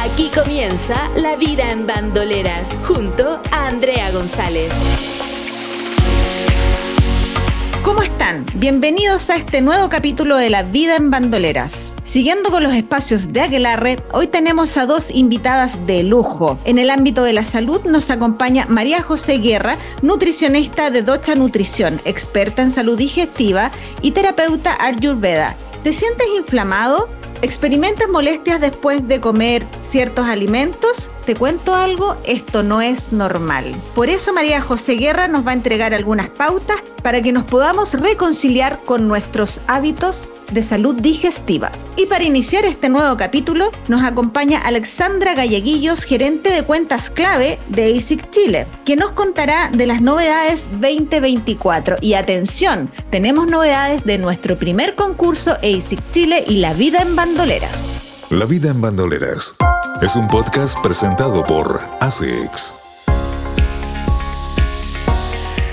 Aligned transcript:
Aquí 0.00 0.30
comienza 0.34 1.08
La 1.16 1.36
Vida 1.36 1.70
en 1.70 1.86
Bandoleras, 1.86 2.76
junto 2.86 3.40
a 3.50 3.68
Andrea 3.68 4.10
González. 4.10 4.72
¿Cómo 7.82 8.02
están? 8.02 8.44
Bienvenidos 8.54 9.30
a 9.30 9.36
este 9.36 9.60
nuevo 9.60 9.88
capítulo 9.88 10.36
de 10.36 10.50
La 10.50 10.62
Vida 10.62 10.96
en 10.96 11.10
Bandoleras. 11.10 11.96
Siguiendo 12.02 12.50
con 12.50 12.62
los 12.62 12.74
espacios 12.74 13.32
de 13.32 13.42
Aguilarre, 13.42 13.96
hoy 14.12 14.26
tenemos 14.26 14.76
a 14.76 14.86
dos 14.86 15.10
invitadas 15.10 15.86
de 15.86 16.02
lujo. 16.02 16.58
En 16.64 16.78
el 16.78 16.90
ámbito 16.90 17.22
de 17.22 17.32
la 17.32 17.44
salud 17.44 17.82
nos 17.84 18.10
acompaña 18.10 18.66
María 18.68 19.02
José 19.02 19.38
Guerra, 19.38 19.78
nutricionista 20.02 20.90
de 20.90 21.02
Docha 21.02 21.34
Nutrición, 21.34 22.00
experta 22.04 22.62
en 22.62 22.70
salud 22.70 22.98
digestiva 22.98 23.70
y 24.02 24.10
terapeuta 24.10 24.76
Ayurveda. 24.80 25.56
¿Te 25.82 25.92
sientes 25.92 26.26
inflamado? 26.36 27.08
¿Experimentas 27.42 28.08
molestias 28.08 28.60
después 28.60 29.06
de 29.08 29.20
comer 29.20 29.66
ciertos 29.80 30.26
alimentos? 30.26 31.10
Te 31.26 31.34
cuento 31.34 31.74
algo, 31.74 32.18
esto 32.24 32.62
no 32.62 32.82
es 32.82 33.10
normal. 33.10 33.74
Por 33.94 34.10
eso 34.10 34.34
María 34.34 34.60
José 34.60 34.96
Guerra 34.96 35.26
nos 35.26 35.46
va 35.46 35.52
a 35.52 35.54
entregar 35.54 35.94
algunas 35.94 36.28
pautas 36.28 36.76
para 37.02 37.22
que 37.22 37.32
nos 37.32 37.44
podamos 37.44 37.94
reconciliar 37.94 38.80
con 38.84 39.08
nuestros 39.08 39.62
hábitos 39.66 40.28
de 40.52 40.60
salud 40.60 40.94
digestiva. 40.94 41.72
Y 41.96 42.04
para 42.06 42.24
iniciar 42.24 42.66
este 42.66 42.90
nuevo 42.90 43.16
capítulo 43.16 43.70
nos 43.88 44.04
acompaña 44.04 44.58
Alexandra 44.58 45.32
Galleguillos, 45.32 46.04
gerente 46.04 46.50
de 46.50 46.62
cuentas 46.62 47.08
clave 47.08 47.58
de 47.68 47.96
ASIC 47.96 48.28
Chile, 48.28 48.66
que 48.84 48.96
nos 48.96 49.12
contará 49.12 49.70
de 49.72 49.86
las 49.86 50.02
novedades 50.02 50.68
2024. 50.72 51.96
Y 52.02 52.14
atención, 52.14 52.90
tenemos 53.08 53.46
novedades 53.46 54.04
de 54.04 54.18
nuestro 54.18 54.58
primer 54.58 54.94
concurso 54.94 55.56
ASIC 55.62 56.00
Chile 56.10 56.44
y 56.46 56.56
La 56.56 56.74
Vida 56.74 57.00
en 57.00 57.16
Bandoleras. 57.16 58.13
La 58.34 58.46
Vida 58.46 58.70
en 58.70 58.80
Bandoleras 58.80 59.54
es 60.02 60.16
un 60.16 60.26
podcast 60.26 60.76
presentado 60.82 61.44
por 61.44 61.80
ASICS. 62.00 62.74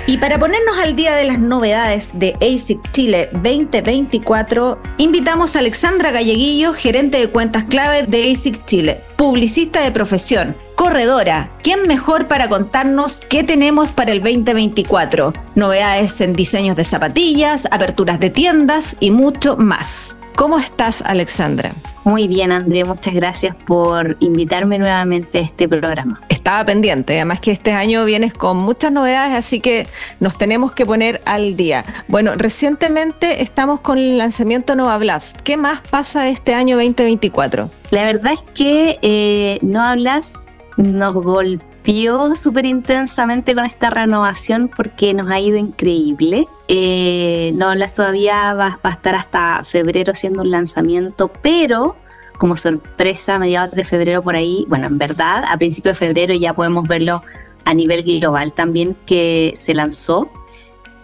Y 0.05 0.19
para 0.19 0.37
ponernos 0.37 0.77
al 0.77 0.95
día 0.95 1.15
de 1.15 1.23
las 1.23 1.39
novedades 1.39 2.19
de 2.19 2.35
ASIC 2.35 2.91
Chile 2.91 3.31
2024, 3.33 4.79
invitamos 4.99 5.55
a 5.55 5.59
Alexandra 5.59 6.11
Galleguillo, 6.11 6.73
gerente 6.73 7.17
de 7.17 7.31
cuentas 7.31 7.63
clave 7.63 8.03
de 8.03 8.31
ASIC 8.31 8.63
Chile, 8.65 9.03
publicista 9.17 9.81
de 9.81 9.91
profesión, 9.91 10.55
corredora. 10.75 11.57
¿Quién 11.63 11.87
mejor 11.87 12.27
para 12.27 12.47
contarnos 12.47 13.21
qué 13.27 13.43
tenemos 13.43 13.89
para 13.89 14.11
el 14.11 14.21
2024? 14.21 15.33
Novedades 15.55 16.21
en 16.21 16.33
diseños 16.33 16.75
de 16.75 16.83
zapatillas, 16.83 17.67
aperturas 17.71 18.19
de 18.19 18.29
tiendas 18.29 18.97
y 18.99 19.09
mucho 19.09 19.57
más. 19.57 20.20
¿Cómo 20.35 20.57
estás, 20.57 21.01
Alexandra? 21.01 21.73
Muy 22.03 22.27
bien, 22.27 22.51
André, 22.51 22.83
muchas 22.83 23.13
gracias 23.13 23.55
por 23.55 24.17
invitarme 24.19 24.79
nuevamente 24.79 25.37
a 25.37 25.41
este 25.41 25.69
programa. 25.69 26.21
Estaba 26.29 26.65
pendiente, 26.65 27.13
además 27.13 27.39
que 27.39 27.51
este 27.51 27.73
año 27.73 28.05
vienes 28.05 28.33
con 28.33 28.57
muchas 28.57 28.91
novedades, 28.91 29.35
así 29.37 29.59
que 29.59 29.87
nos 30.19 30.37
tenemos 30.37 30.71
que 30.71 30.85
poner 30.85 31.21
al 31.25 31.55
día. 31.55 31.85
Bueno, 32.07 32.33
recientemente 32.35 33.43
estamos 33.43 33.81
con 33.81 33.99
el 33.99 34.17
lanzamiento 34.17 34.75
Nova 34.75 34.97
Blast. 34.97 35.39
¿Qué 35.41 35.57
más 35.57 35.81
pasa 35.81 36.27
este 36.29 36.55
año 36.55 36.77
2024? 36.77 37.69
La 37.91 38.03
verdad 38.03 38.33
es 38.33 38.43
que 38.55 38.97
eh, 39.03 39.59
Nova 39.61 39.93
Blast 39.95 40.49
nos 40.77 41.13
golpeó 41.13 41.70
golpeó 41.81 42.35
súper 42.35 42.65
intensamente 42.65 43.55
con 43.55 43.65
esta 43.65 43.89
renovación 43.89 44.69
porque 44.75 45.13
nos 45.13 45.29
ha 45.31 45.39
ido 45.39 45.57
increíble. 45.57 46.47
Eh, 46.67 47.53
no 47.55 47.69
hablas 47.69 47.93
todavía 47.93 48.53
va, 48.53 48.79
a 48.81 48.89
estar 48.89 49.15
hasta 49.15 49.63
febrero 49.63 50.13
siendo 50.13 50.43
un 50.43 50.51
lanzamiento, 50.51 51.31
pero 51.41 51.95
como 52.37 52.55
sorpresa 52.55 53.35
a 53.35 53.39
mediados 53.39 53.71
de 53.75 53.83
febrero 53.83 54.21
por 54.23 54.35
ahí, 54.35 54.65
bueno, 54.67 54.87
en 54.87 54.97
verdad, 54.97 55.43
a 55.47 55.57
principios 55.57 55.99
de 55.99 56.07
febrero 56.07 56.33
ya 56.35 56.53
podemos 56.53 56.87
verlo 56.87 57.23
a 57.65 57.73
nivel 57.73 58.03
global 58.03 58.53
también 58.53 58.95
que 59.05 59.53
se 59.55 59.73
lanzó. 59.73 60.31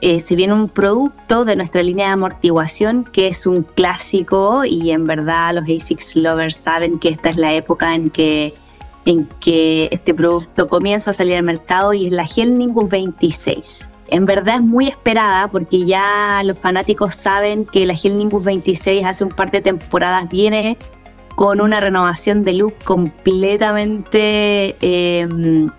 Eh, 0.02 0.20
se 0.20 0.36
viene 0.36 0.54
un 0.54 0.70
producto 0.70 1.44
de 1.44 1.56
nuestra 1.56 1.82
línea 1.82 2.08
de 2.08 2.14
amortiguación 2.14 3.04
que 3.04 3.28
es 3.28 3.48
un 3.48 3.64
clásico 3.64 4.64
y 4.64 4.92
en 4.92 5.08
verdad 5.08 5.56
los 5.56 5.64
ASICS 5.64 6.18
lovers 6.18 6.56
saben 6.56 7.00
que 7.00 7.10
esta 7.10 7.30
es 7.30 7.38
la 7.38 7.54
época 7.54 7.96
en 7.96 8.12
que 8.12 8.54
en 9.08 9.26
que 9.40 9.88
este 9.94 10.14
producto 10.14 10.68
comienza 10.68 11.12
a 11.12 11.14
salir 11.14 11.38
al 11.38 11.44
mercado 11.44 11.94
y 11.94 12.08
es 12.08 12.12
la 12.12 12.26
Gel 12.26 12.58
Nimbus 12.58 12.90
26. 12.90 13.90
En 14.10 14.26
verdad 14.26 14.56
es 14.56 14.62
muy 14.62 14.90
esperada 14.90 15.48
porque 15.48 15.86
ya 15.86 16.42
los 16.44 16.60
fanáticos 16.60 17.16
saben 17.16 17.66
que 17.66 17.86
la 17.86 17.96
Gel 17.96 18.18
Nimbus 18.18 18.44
26 18.44 19.06
hace 19.06 19.24
un 19.24 19.30
par 19.30 19.50
de 19.50 19.62
temporadas 19.62 20.28
viene 20.28 20.78
con 21.36 21.62
una 21.62 21.80
renovación 21.80 22.44
de 22.44 22.54
look 22.54 22.74
completamente 22.84 24.76
eh, 24.82 25.70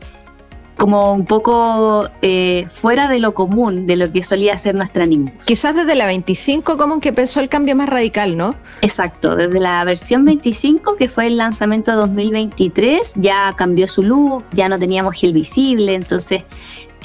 como 0.79 1.13
un 1.13 1.27
poco 1.27 2.09
eh, 2.23 2.65
fuera 2.69 3.09
de 3.09 3.19
lo 3.19 3.35
común, 3.35 3.87
de 3.87 3.97
lo 3.97 4.11
que 4.13 4.23
solía 4.23 4.57
ser 4.57 4.77
nuestra 4.77 5.05
Nimbus. 5.07 5.45
Quizás 5.45 5.75
desde 5.75 5.97
la 5.97 6.07
25 6.07 6.79
como 6.79 7.01
que 7.01 7.11
empezó 7.11 7.41
el 7.41 7.49
cambio 7.49 7.75
más 7.75 7.89
radical, 7.89 8.37
¿no? 8.37 8.55
Exacto, 8.81 9.35
desde 9.35 9.59
la 9.59 9.83
versión 9.83 10.25
25, 10.25 10.95
que 10.95 11.09
fue 11.09 11.27
el 11.27 11.37
lanzamiento 11.37 11.91
de 11.91 11.97
2023, 11.99 13.17
ya 13.17 13.53
cambió 13.57 13.89
su 13.89 14.05
look, 14.05 14.45
ya 14.53 14.69
no 14.69 14.79
teníamos 14.79 15.17
gel 15.17 15.33
visible, 15.33 15.95
entonces 15.95 16.45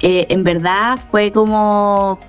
eh, 0.03 0.27
en 0.29 0.43
verdad 0.43 0.99
fue 0.99 1.31
como 1.31 2.19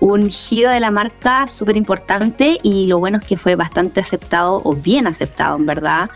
un 0.00 0.30
giro 0.30 0.68
de 0.70 0.80
la 0.80 0.90
marca 0.90 1.46
súper 1.46 1.76
importante 1.76 2.58
y 2.62 2.86
lo 2.86 2.98
bueno 2.98 3.18
es 3.18 3.24
que 3.24 3.36
fue 3.36 3.54
bastante 3.54 4.00
aceptado 4.00 4.62
o 4.64 4.74
bien 4.74 5.06
aceptado 5.06 5.56
en 5.56 5.66
verdad 5.66 6.10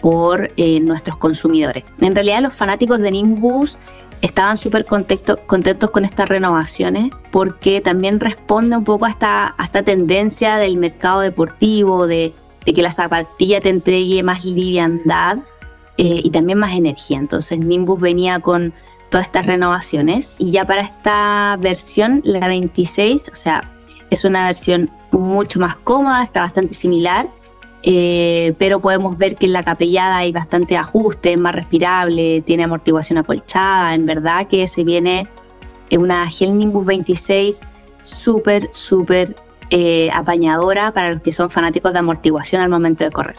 por 0.00 0.52
eh, 0.56 0.80
nuestros 0.80 1.16
consumidores. 1.16 1.84
En 2.00 2.14
realidad 2.14 2.40
los 2.40 2.56
fanáticos 2.56 3.00
de 3.00 3.10
Nimbus 3.10 3.78
estaban 4.22 4.56
súper 4.56 4.84
contentos 4.84 5.90
con 5.90 6.04
estas 6.04 6.28
renovaciones 6.28 7.10
porque 7.30 7.80
también 7.80 8.20
responde 8.20 8.76
un 8.76 8.84
poco 8.84 9.04
a 9.04 9.10
esta, 9.10 9.54
esta 9.62 9.82
tendencia 9.82 10.56
del 10.56 10.76
mercado 10.76 11.20
deportivo, 11.20 12.06
de, 12.06 12.32
que 12.64 12.82
la 12.82 12.92
zapatilla 12.92 13.60
te 13.60 13.70
entregue 13.70 14.22
más 14.22 14.44
liviandad 14.44 15.38
eh, 15.96 16.20
y 16.22 16.30
también 16.30 16.58
más 16.58 16.74
energía. 16.74 17.18
Entonces 17.18 17.58
Nimbus 17.60 18.00
venía 18.00 18.40
con 18.40 18.74
todas 19.10 19.26
estas 19.26 19.46
renovaciones 19.46 20.36
y 20.38 20.50
ya 20.50 20.66
para 20.66 20.82
esta 20.82 21.56
versión, 21.60 22.20
la 22.24 22.46
26, 22.46 23.30
o 23.32 23.34
sea, 23.34 23.74
es 24.10 24.24
una 24.24 24.46
versión 24.46 24.90
mucho 25.12 25.60
más 25.60 25.76
cómoda, 25.76 26.22
está 26.22 26.40
bastante 26.40 26.74
similar 26.74 27.30
eh, 27.82 28.54
pero 28.58 28.80
podemos 28.80 29.16
ver 29.16 29.36
que 29.36 29.46
en 29.46 29.52
la 29.52 29.62
capellada 29.62 30.18
hay 30.18 30.32
bastante 30.32 30.76
ajuste, 30.76 31.32
es 31.32 31.38
más 31.38 31.54
respirable, 31.54 32.42
tiene 32.42 32.64
amortiguación 32.64 33.18
acolchada, 33.18 33.94
en 33.94 34.06
verdad 34.06 34.46
que 34.48 34.66
se 34.66 34.84
viene 34.84 35.28
una 35.96 36.26
Gel 36.28 36.58
Nimbus 36.58 36.84
26 36.84 37.62
súper, 38.02 38.68
súper 38.72 39.36
eh, 39.70 40.10
apañadora 40.12 40.92
para 40.92 41.12
los 41.12 41.22
que 41.22 41.32
son 41.32 41.50
fanáticos 41.50 41.92
de 41.92 42.00
amortiguación 42.00 42.62
al 42.62 42.68
momento 42.68 43.04
de 43.04 43.10
correr. 43.10 43.36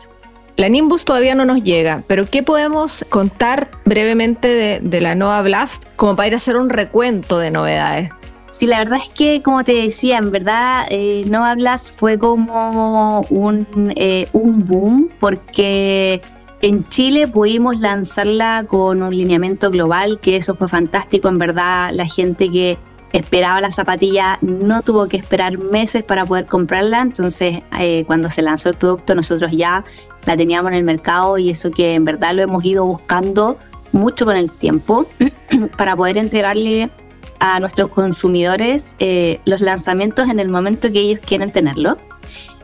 La 0.56 0.68
Nimbus 0.68 1.06
todavía 1.06 1.36
no 1.36 1.46
nos 1.46 1.64
llega, 1.64 2.04
pero 2.08 2.30
¿qué 2.30 2.44
podemos 2.44 3.06
contar 3.10 3.72
brevemente 3.86 4.48
de, 4.48 4.80
de 4.82 5.02
la 5.02 5.16
Nova 5.16 5.42
Blast 5.42 5.84
como 5.96 6.16
para 6.16 6.28
ir 6.28 6.34
a 6.34 6.38
hacer 6.38 6.58
un 6.58 6.70
recuento 6.70 7.40
de 7.40 7.50
novedades? 7.50 8.12
Sí, 8.50 8.66
la 8.66 8.80
verdad 8.80 9.00
es 9.02 9.10
que, 9.10 9.42
como 9.44 9.64
te 9.64 9.74
decía, 9.74 10.18
en 10.18 10.32
verdad, 10.32 10.88
eh, 10.90 11.24
No 11.28 11.46
Hablas 11.46 11.92
fue 11.92 12.18
como 12.18 13.22
un, 13.30 13.68
eh, 13.96 14.28
un 14.34 14.66
boom 14.66 15.10
porque 15.20 16.22
en 16.62 16.88
Chile 16.90 17.28
pudimos 17.28 17.80
lanzarla 17.80 18.66
con 18.68 19.04
un 19.04 19.16
lineamiento 19.16 19.70
global, 19.70 20.20
que 20.20 20.36
eso 20.36 20.56
fue 20.56 20.68
fantástico. 20.68 21.30
En 21.30 21.38
verdad, 21.38 21.92
la 21.94 22.06
gente 22.06 22.50
que 22.50 22.80
esperaba 23.14 23.62
la 23.62 23.72
zapatilla 23.72 24.40
no 24.42 24.82
tuvo 24.82 25.08
que 25.08 25.18
esperar 25.18 25.58
meses 25.58 26.04
para 26.04 26.26
poder 26.26 26.48
comprarla. 26.48 27.02
Entonces, 27.02 27.62
eh, 27.80 28.04
cuando 28.08 28.30
se 28.30 28.42
lanzó 28.42 28.70
el 28.70 28.76
producto, 28.76 29.14
nosotros 29.14 29.52
ya 29.52 29.86
la 30.26 30.36
teníamos 30.36 30.72
en 30.72 30.78
el 30.80 30.84
mercado 30.84 31.38
y 31.38 31.50
eso 31.50 31.72
que 31.72 31.94
en 31.94 32.04
verdad 32.04 32.34
lo 32.34 32.42
hemos 32.42 32.66
ido 32.66 32.86
buscando 32.86 33.58
mucho 33.92 34.26
con 34.26 34.36
el 34.36 34.52
tiempo 34.52 35.08
para 35.78 35.96
poder 35.96 36.18
entregarle 36.18 36.92
a 37.40 37.60
nuestros 37.60 37.90
consumidores 37.90 38.96
eh, 39.00 39.40
los 39.46 39.62
lanzamientos 39.62 40.30
en 40.30 40.40
el 40.40 40.50
momento 40.50 40.92
que 40.92 41.00
ellos 41.00 41.20
quieren 41.26 41.52
tenerlo. 41.52 41.98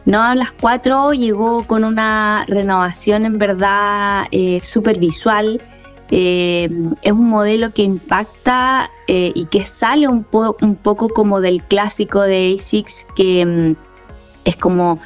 No 0.06 0.22
Hablas 0.22 0.54
4 0.60 1.14
llegó 1.14 1.66
con 1.66 1.84
una 1.84 2.46
renovación 2.48 3.26
en 3.26 3.40
verdad 3.40 4.26
eh, 4.32 4.60
súper 4.62 5.00
visual. 5.00 5.62
eh, 6.12 6.70
es 7.02 7.12
un 7.12 7.28
modelo 7.28 7.74
que 7.74 7.82
impacta 7.82 8.92
eh, 9.08 9.32
y 9.34 9.48
que 9.48 9.66
sale 9.66 10.08
un, 10.08 10.24
poco 10.24 11.10
como 11.10 11.42
del 11.42 11.64
clásico 11.64 12.22
de 12.22 12.54
ASICS, 12.56 13.08
que 13.16 13.46
mm, 13.46 13.76
es 14.46 14.58
como 14.58 15.00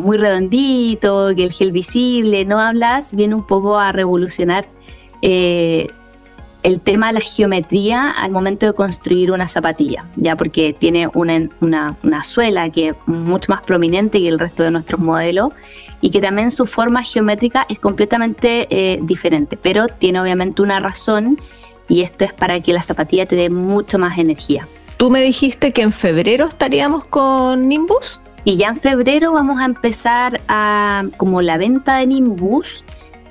muy 0.00 0.18
redondito, 0.18 1.30
que 1.34 1.44
el 1.44 1.50
gel 1.50 1.72
visible, 1.72 2.44
no 2.44 2.60
hablas, 2.60 3.14
viene 3.16 3.34
un 3.34 3.44
poco 3.44 3.76
a 3.76 3.90
revolucionar 3.90 4.68
el 6.64 6.80
tema 6.80 7.08
de 7.08 7.12
la 7.12 7.20
geometría 7.20 8.10
al 8.10 8.32
momento 8.32 8.64
de 8.64 8.72
construir 8.72 9.30
una 9.30 9.46
zapatilla, 9.46 10.06
ya 10.16 10.34
porque 10.34 10.72
tiene 10.72 11.08
una, 11.12 11.50
una, 11.60 12.24
suela 12.24 12.70
que 12.70 12.88
es 12.88 12.94
mucho 13.04 13.52
más 13.52 13.60
prominente 13.60 14.18
que 14.18 14.28
el 14.28 14.38
resto 14.38 14.62
de 14.62 14.70
nuestros 14.70 14.98
modelos 14.98 15.50
y 16.00 16.10
que 16.10 16.20
también 16.20 16.50
su 16.50 16.64
forma 16.64 17.02
geométrica 17.02 17.66
es 17.68 17.78
completamente 17.78 18.66
eh, 18.70 18.98
diferente, 19.02 19.58
pero 19.58 19.88
tiene 19.88 20.20
obviamente 20.20 20.62
una 20.62 20.80
razón 20.80 21.38
y 21.86 22.00
esto 22.00 22.24
es 22.24 22.32
para 22.32 22.58
que 22.60 22.72
la 22.72 22.80
zapatilla 22.80 23.26
te 23.26 23.36
dé 23.36 23.50
mucho 23.50 23.98
más 23.98 24.16
energía. 24.16 24.66
Tú 24.96 25.10
me 25.10 25.20
dijiste 25.20 25.74
que 25.74 25.82
en 25.82 25.92
febrero 25.92 26.46
estaríamos 26.46 27.04
con 27.04 27.68
Nimbus. 27.68 28.20
Y 28.46 28.56
ya 28.58 28.68
en 28.68 28.76
febrero 28.76 29.32
vamos 29.32 29.60
a 29.60 29.64
empezar 29.64 30.42
a 30.48 31.04
como 31.16 31.40
la 31.40 31.56
venta 31.56 31.96
de 31.96 32.06
Nimbus. 32.06 32.84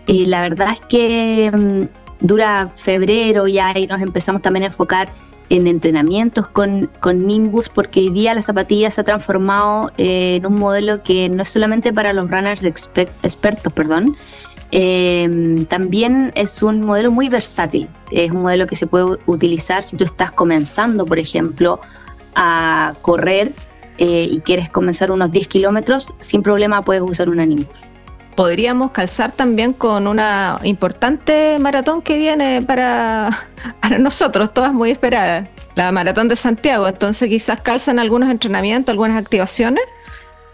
y 0.05 0.25
la 0.25 0.41
verdad 0.41 0.71
es 0.71 0.81
que 0.81 1.51
mm, 1.53 2.02
dura 2.23 2.71
febrero 2.73 3.47
y 3.47 3.59
ahí 3.59 3.85
nos 3.85 4.01
empezamos 4.01 4.41
también 4.41 4.63
a 4.63 4.67
enfocar 4.67 5.09
en 5.49 5.67
entrenamientos 5.67 6.47
con, 6.47 6.89
con 6.99 7.27
Nimbus 7.27 7.69
porque 7.69 7.99
hoy 7.99 8.09
día 8.09 8.33
la 8.33 8.41
zapatilla 8.41 8.89
se 8.89 9.01
ha 9.01 9.03
transformado 9.03 9.91
eh, 9.97 10.37
en 10.37 10.45
un 10.47 10.55
modelo 10.55 11.03
que 11.03 11.29
no 11.29 11.43
es 11.43 11.49
solamente 11.49 11.93
para 11.93 12.13
los 12.13 12.31
runners 12.31 12.63
expertos, 12.63 13.71
perdón, 13.73 14.15
eh, 14.71 15.65
también 15.69 16.31
es 16.33 16.63
un 16.63 16.81
modelo 16.81 17.11
muy 17.11 17.29
versátil. 17.29 17.89
Es 18.09 18.31
un 18.31 18.41
modelo 18.41 18.65
que 18.65 18.75
se 18.75 18.87
puede 18.87 19.17
utilizar 19.27 19.83
si 19.83 19.97
tú 19.97 20.03
estás 20.03 20.31
comenzando, 20.31 21.05
por 21.05 21.19
ejemplo, 21.19 21.79
a 22.33 22.95
correr 23.03 23.53
eh, 23.99 24.27
y 24.31 24.39
quieres 24.39 24.71
comenzar 24.71 25.11
unos 25.11 25.31
10 25.31 25.47
kilómetros, 25.47 26.15
sin 26.19 26.41
problema 26.41 26.81
puedes 26.81 27.03
usar 27.03 27.29
una 27.29 27.45
Nimbus 27.45 27.92
podríamos 28.35 28.91
calzar 28.91 29.31
también 29.31 29.73
con 29.73 30.07
una 30.07 30.59
importante 30.63 31.57
maratón 31.59 32.01
que 32.01 32.17
viene 32.17 32.61
para, 32.61 33.47
para 33.81 33.99
nosotros, 33.99 34.53
todas 34.53 34.73
muy 34.73 34.91
esperadas, 34.91 35.47
la 35.75 35.91
maratón 35.91 36.27
de 36.27 36.35
Santiago. 36.35 36.87
Entonces 36.87 37.29
quizás 37.29 37.61
calzan 37.61 37.99
algunos 37.99 38.29
entrenamientos, 38.29 38.91
algunas 38.91 39.17
activaciones. 39.17 39.83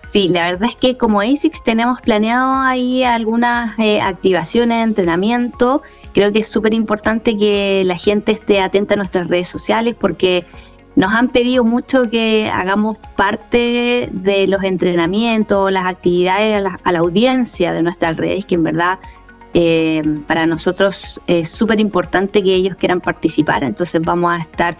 Sí, 0.02 0.30
la 0.30 0.50
verdad 0.52 0.70
es 0.70 0.76
que 0.76 0.98
como 0.98 1.22
ASICS 1.22 1.64
tenemos 1.64 2.02
planeado 2.02 2.54
ahí 2.62 3.04
algunas 3.04 3.78
eh, 3.78 4.02
activaciones, 4.02 4.84
entrenamiento. 4.84 5.84
Creo 6.14 6.32
que 6.32 6.40
es 6.40 6.48
súper 6.48 6.74
importante 6.74 7.38
que 7.38 7.84
la 7.86 7.98
gente 7.98 8.32
esté 8.32 8.62
atenta 8.62 8.94
a 8.94 8.98
nuestras 8.98 9.28
redes 9.28 9.48
sociales 9.48 9.96
porque 10.00 10.46
nos 11.00 11.14
han 11.14 11.30
pedido 11.30 11.64
mucho 11.64 12.10
que 12.10 12.52
hagamos 12.54 12.98
parte 13.16 14.10
de 14.12 14.48
los 14.48 14.66
entrenamientos, 14.66 15.72
las 15.72 15.86
actividades 15.86 16.58
a 16.84 16.92
la, 16.92 17.00
audiencia 17.00 17.72
de 17.72 17.82
nuestras 17.82 18.18
redes, 18.18 18.46
que 18.46 18.56
en 18.56 18.64
verdad 18.64 19.00
eh, 19.54 20.04
para 20.28 20.46
nosotros 20.46 21.22
es 21.26 21.48
súper 21.48 21.80
importante 21.80 22.44
que 22.44 22.54
ellos 22.54 22.76
quieran 22.76 23.00
participar. 23.00 23.64
Entonces 23.64 24.02
vamos 24.02 24.34
a 24.34 24.42
estar 24.42 24.78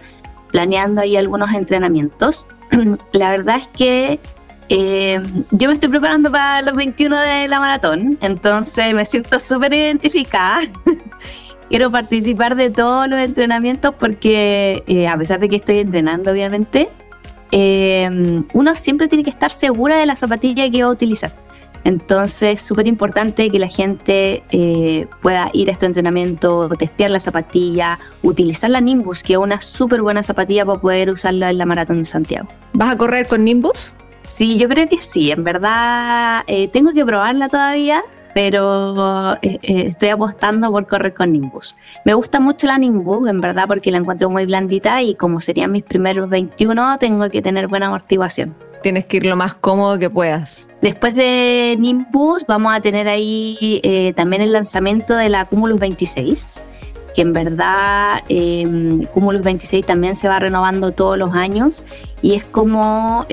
planeando 0.50 1.00
ahí 1.00 1.16
algunos 1.16 1.54
entrenamientos. 1.54 2.48
la 3.12 3.30
verdad 3.30 3.56
es 3.56 3.68
que 3.68 4.20
eh, 4.68 5.22
yo 5.52 5.68
me 5.68 5.72
estoy 5.72 5.88
preparando 5.88 6.30
para 6.30 6.60
los 6.60 6.76
21 6.76 7.18
de 7.18 7.48
la 7.48 7.60
maratón, 7.60 8.18
entonces 8.20 8.92
me 8.92 9.06
siento 9.06 9.38
súper 9.38 9.72
identificada. 9.72 10.60
quiero 11.70 11.90
participar 11.90 12.56
de 12.56 12.68
todos 12.68 13.08
los 13.08 13.20
entrenamientos 13.20 13.94
porque 13.98 14.82
eh, 14.86 15.06
a 15.06 15.16
pesar 15.16 15.38
de 15.40 15.48
que 15.48 15.56
estoy 15.56 15.78
entrenando 15.78 16.32
obviamente, 16.32 16.90
eh, 17.52 18.42
uno 18.52 18.74
siempre 18.74 19.08
tiene 19.08 19.24
que 19.24 19.30
estar 19.30 19.50
segura 19.50 19.96
de 19.96 20.04
la 20.04 20.16
zapatilla 20.16 20.68
que 20.68 20.82
va 20.82 20.90
a 20.90 20.92
utilizar. 20.92 21.32
Entonces, 21.82 22.60
súper 22.60 22.86
importante 22.86 23.48
que 23.48 23.58
la 23.58 23.68
gente 23.68 24.42
eh, 24.50 25.06
pueda 25.22 25.48
ir 25.54 25.70
a 25.70 25.72
este 25.72 25.86
entrenamiento, 25.86 26.68
testear 26.78 27.10
la 27.10 27.20
zapatilla, 27.20 27.98
utilizar 28.22 28.68
la 28.68 28.82
Nimbus, 28.82 29.22
que 29.22 29.32
es 29.32 29.38
una 29.38 29.60
súper 29.60 30.02
buena 30.02 30.22
zapatilla 30.22 30.66
para 30.66 30.78
poder 30.78 31.08
usarla 31.08 31.48
en 31.48 31.56
la 31.56 31.64
maratón 31.64 31.98
de 31.98 32.04
Santiago. 32.04 32.48
¿Vas 32.74 32.90
a 32.92 32.96
correr 32.98 33.28
con 33.28 33.44
Nimbus? 33.44 33.94
Sí, 34.26 34.58
yo 34.58 34.68
creo 34.68 34.88
que 34.90 35.00
sí. 35.00 35.30
En 35.30 35.42
verdad, 35.42 36.44
tengo 36.70 36.92
que 36.92 37.06
probarla 37.06 37.48
todavía, 37.48 38.04
pero 38.34 39.34
eh, 39.42 39.58
eh, 39.62 39.84
estoy 39.86 40.10
apostando 40.10 40.70
por 40.70 40.86
correr 40.86 41.14
con 41.14 41.32
Nimbus. 41.32 41.76
Me 42.04 42.14
gusta 42.14 42.40
mucho 42.40 42.66
la 42.66 42.78
Nimbus, 42.78 43.28
en 43.28 43.40
verdad, 43.40 43.64
porque 43.66 43.90
la 43.90 43.98
encuentro 43.98 44.30
muy 44.30 44.46
blandita 44.46 45.02
y 45.02 45.14
como 45.14 45.40
serían 45.40 45.72
mis 45.72 45.82
primeros 45.82 46.28
21, 46.28 46.98
tengo 46.98 47.28
que 47.30 47.42
tener 47.42 47.68
buena 47.68 47.86
amortiguación. 47.86 48.54
Tienes 48.82 49.04
que 49.04 49.18
ir 49.18 49.26
lo 49.26 49.36
más 49.36 49.54
cómodo 49.54 49.98
que 49.98 50.08
puedas. 50.08 50.70
Después 50.80 51.14
de 51.14 51.76
Nimbus 51.78 52.46
vamos 52.46 52.74
a 52.74 52.80
tener 52.80 53.08
ahí 53.08 53.80
eh, 53.82 54.14
también 54.14 54.40
el 54.40 54.52
lanzamiento 54.52 55.16
de 55.16 55.28
la 55.28 55.44
Cumulus 55.44 55.78
26, 55.78 56.62
que 57.14 57.22
en 57.22 57.34
verdad 57.34 58.22
eh, 58.30 59.06
Cumulus 59.12 59.42
26 59.42 59.84
también 59.84 60.16
se 60.16 60.28
va 60.28 60.38
renovando 60.38 60.92
todos 60.92 61.18
los 61.18 61.34
años 61.34 61.84
y 62.22 62.34
es 62.34 62.44
como, 62.44 63.26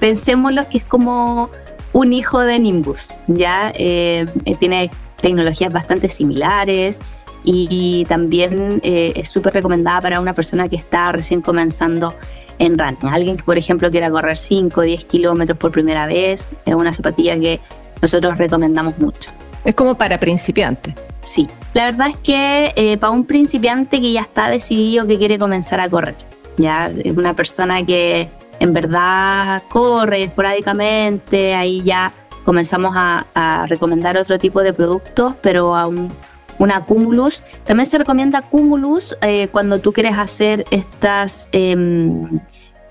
pensémoslo 0.00 0.68
que 0.68 0.78
es 0.78 0.84
como 0.84 1.50
un 1.92 2.12
hijo 2.12 2.40
de 2.40 2.58
Nimbus, 2.58 3.14
¿ya? 3.26 3.72
Eh, 3.74 4.26
eh, 4.44 4.54
tiene 4.56 4.90
tecnologías 5.20 5.72
bastante 5.72 6.08
similares 6.08 7.00
y, 7.42 8.04
también 8.08 8.80
eh, 8.82 9.12
es 9.16 9.28
súper 9.28 9.54
recomendada 9.54 10.00
para 10.00 10.20
una 10.20 10.34
persona 10.34 10.68
que 10.68 10.76
está 10.76 11.10
recién 11.12 11.40
comenzando 11.40 12.14
en 12.58 12.78
running. 12.78 13.08
Alguien 13.10 13.36
que, 13.36 13.44
por 13.44 13.56
ejemplo, 13.56 13.90
quiera 13.90 14.10
correr 14.10 14.36
5 14.36 14.80
o 14.80 14.82
10 14.82 15.04
kilómetros 15.06 15.58
por 15.58 15.72
primera 15.72 16.06
vez, 16.06 16.50
es 16.66 16.74
una 16.74 16.92
zapatilla 16.92 17.38
que 17.38 17.60
nosotros 18.02 18.38
recomendamos 18.38 18.98
mucho. 18.98 19.30
Es 19.64 19.74
como 19.74 19.96
para 19.96 20.18
principiantes. 20.18 20.94
Sí, 21.22 21.48
la 21.74 21.86
verdad 21.86 22.08
es 22.08 22.16
que 22.16 22.98
para 23.00 23.10
un 23.10 23.24
principiante 23.24 24.00
que 24.00 24.12
ya 24.12 24.20
está 24.20 24.48
decidido 24.48 25.06
que 25.06 25.18
quiere 25.18 25.38
comenzar 25.38 25.80
a 25.80 25.88
correr, 25.88 26.16
ya 26.56 26.90
una 27.14 27.34
persona 27.34 27.84
que 27.84 28.28
en 28.60 28.74
verdad 28.74 29.62
corre 29.68 30.22
esporádicamente, 30.22 31.54
ahí 31.54 31.82
ya 31.82 32.12
comenzamos 32.44 32.92
a, 32.94 33.66
recomendar 33.68 34.16
otro 34.16 34.38
tipo 34.38 34.62
de 34.62 34.72
productos, 34.72 35.34
pero 35.40 35.74
a 35.74 35.86
un, 35.86 36.12
una 36.58 36.84
Cumulus. 36.84 37.44
También 37.64 37.86
se 37.86 37.98
recomienda 37.98 38.42
Cumulus 38.42 39.16
eh, 39.22 39.48
cuando 39.48 39.80
tú 39.80 39.92
quieres 39.92 40.18
hacer 40.18 40.64
estas 40.70 41.48
em, 41.52 42.40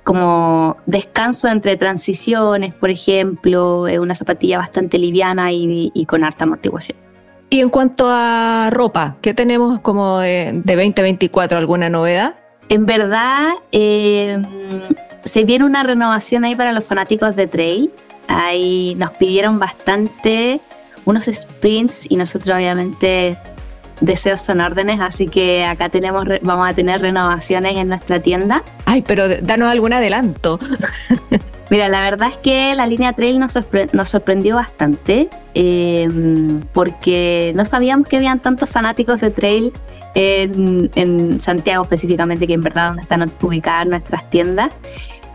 como 0.04 0.78
descanso 0.86 1.48
entre 1.48 1.78
transiciones, 1.78 2.74
por 2.74 2.90
ejemplo, 2.90 3.84
una 3.84 4.16
zapatilla 4.16 4.58
bastante 4.58 4.98
liviana 4.98 5.52
y, 5.52 6.06
con 6.08 6.24
harta 6.24 6.46
amortiguación. 6.46 6.98
Y 7.52 7.62
en 7.62 7.70
cuanto 7.70 8.06
a 8.08 8.70
ropa, 8.72 9.18
¿qué 9.22 9.34
tenemos 9.34 9.80
como 9.82 10.20
de, 10.20 10.52
de 10.64 10.76
2024? 10.76 11.58
¿Alguna 11.58 11.90
novedad? 11.90 12.36
En 12.70 12.86
verdad, 12.86 13.50
eh, 13.72 14.40
se 15.30 15.44
viene 15.46 15.64
una 15.64 15.84
renovación 15.84 16.44
ahí 16.44 16.56
para 16.56 16.74
los 16.74 16.88
fanáticos 16.88 17.36
de 17.36 17.48
trail. 17.48 17.92
Ahí 18.28 18.96
nos 18.98 19.12
pidieron 19.12 19.60
bastante 19.60 20.60
unos 21.06 21.26
sprints 21.26 22.10
y 22.10 22.16
nosotros 22.16 22.56
obviamente 22.56 23.38
deseos 24.02 24.42
son 24.42 24.62
órdenes, 24.62 25.02
así 25.02 25.28
que 25.28 25.66
acá 25.66 25.90
tenemos, 25.90 26.26
vamos 26.42 26.70
a 26.70 26.74
tener 26.74 27.02
renovaciones 27.02 27.76
en 27.76 27.88
nuestra 27.88 28.22
tienda. 28.22 28.64
Ay, 28.86 29.04
pero 29.04 29.28
danos 29.30 29.70
algún 29.70 29.94
adelanto. 29.94 30.60
Mira, 31.70 31.88
la 31.88 32.02
verdad 32.02 32.30
es 32.30 32.38
que 32.38 32.74
la 32.76 32.88
línea 32.88 33.14
trail 33.14 33.40
nos, 33.40 33.52
sorprendió 33.52 34.56
bastante 34.56 35.30
em, 35.54 36.62
porque 36.74 37.52
no 37.56 37.66
sabíamos 37.66 38.08
que 38.08 38.18
habían 38.18 38.40
tantos 38.40 38.72
fanáticos 38.72 39.22
de 39.22 39.30
trail 39.30 39.74
en, 40.16 40.90
en 40.96 41.40
Santiago 41.40 41.84
específicamente, 41.84 42.48
que 42.48 42.54
en 42.54 42.62
verdad 42.62 42.88
donde 42.88 43.04
están 43.04 43.32
ubicadas 43.42 43.86
nuestras 43.86 44.28
tiendas 44.32 44.72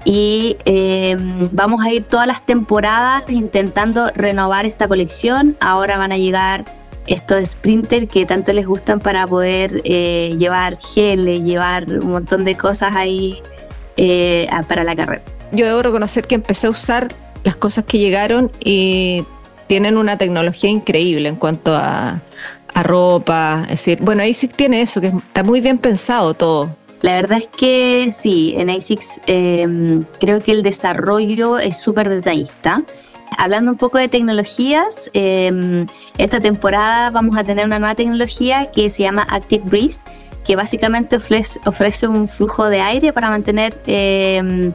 y 0.04 0.56
em, 0.66 1.48
vamos 1.52 1.82
a 1.82 1.90
ir 1.90 2.04
todas 2.04 2.26
las 2.26 2.44
temporadas 2.44 3.24
intentando 3.28 4.10
renovar 4.14 4.66
esta 4.66 4.86
colección. 4.86 5.56
Ahora 5.60 5.96
van 5.96 6.12
a 6.12 6.18
llegar 6.18 6.64
estos 7.06 7.48
sprinters 7.48 8.08
que 8.08 8.26
tanto 8.26 8.52
les 8.52 8.66
gustan 8.66 9.00
para 9.00 9.26
poder 9.26 9.80
eh, 9.84 10.34
llevar 10.38 10.78
geles, 10.78 11.42
llevar 11.42 11.88
un 11.88 12.10
montón 12.10 12.44
de 12.44 12.56
cosas 12.56 12.94
ahí 12.94 13.42
eh, 13.96 14.46
para 14.68 14.84
la 14.84 14.94
carrera. 14.94 15.22
Yo 15.52 15.66
debo 15.66 15.82
reconocer 15.82 16.26
que 16.26 16.34
empecé 16.34 16.66
a 16.66 16.70
usar 16.70 17.12
las 17.42 17.56
cosas 17.56 17.84
que 17.84 17.98
llegaron 17.98 18.50
y 18.62 19.24
tienen 19.66 19.96
una 19.96 20.18
tecnología 20.18 20.68
increíble 20.68 21.28
en 21.28 21.36
cuanto 21.36 21.74
a, 21.74 22.20
a 22.74 22.82
ropa. 22.82 23.62
Es 23.64 23.70
decir, 23.70 24.00
bueno, 24.02 24.22
ahí 24.22 24.34
sí 24.34 24.48
tiene 24.48 24.82
eso, 24.82 25.00
que 25.00 25.08
está 25.08 25.42
muy 25.42 25.60
bien 25.60 25.78
pensado 25.78 26.34
todo 26.34 26.83
la 27.04 27.16
verdad 27.16 27.36
es 27.36 27.48
que 27.48 28.10
sí, 28.12 28.54
en 28.56 28.70
ASICS 28.70 29.20
em, 29.26 30.04
creo 30.18 30.40
que 30.40 30.52
el 30.52 30.62
desarrollo 30.62 31.58
es 31.58 31.78
súper 31.78 32.08
detallista. 32.08 32.82
hablando 33.36 33.72
un 33.72 33.76
poco 33.76 33.98
de 33.98 34.08
tecnologías, 34.08 35.10
em, 35.12 35.84
esta 36.16 36.40
temporada 36.40 37.10
vamos 37.10 37.36
a 37.36 37.44
tener 37.44 37.66
una 37.66 37.78
nueva 37.78 37.94
tecnología 37.94 38.70
que 38.70 38.88
se 38.88 39.02
llama 39.02 39.26
Active 39.28 39.64
Breeze, 39.66 40.08
que 40.46 40.56
básicamente 40.56 41.16
ofrece, 41.16 42.08
un 42.08 42.26
flujo 42.26 42.70
de 42.70 42.80
aire 42.80 43.12
para 43.12 43.28
mantener 43.28 43.78
em, 43.86 44.72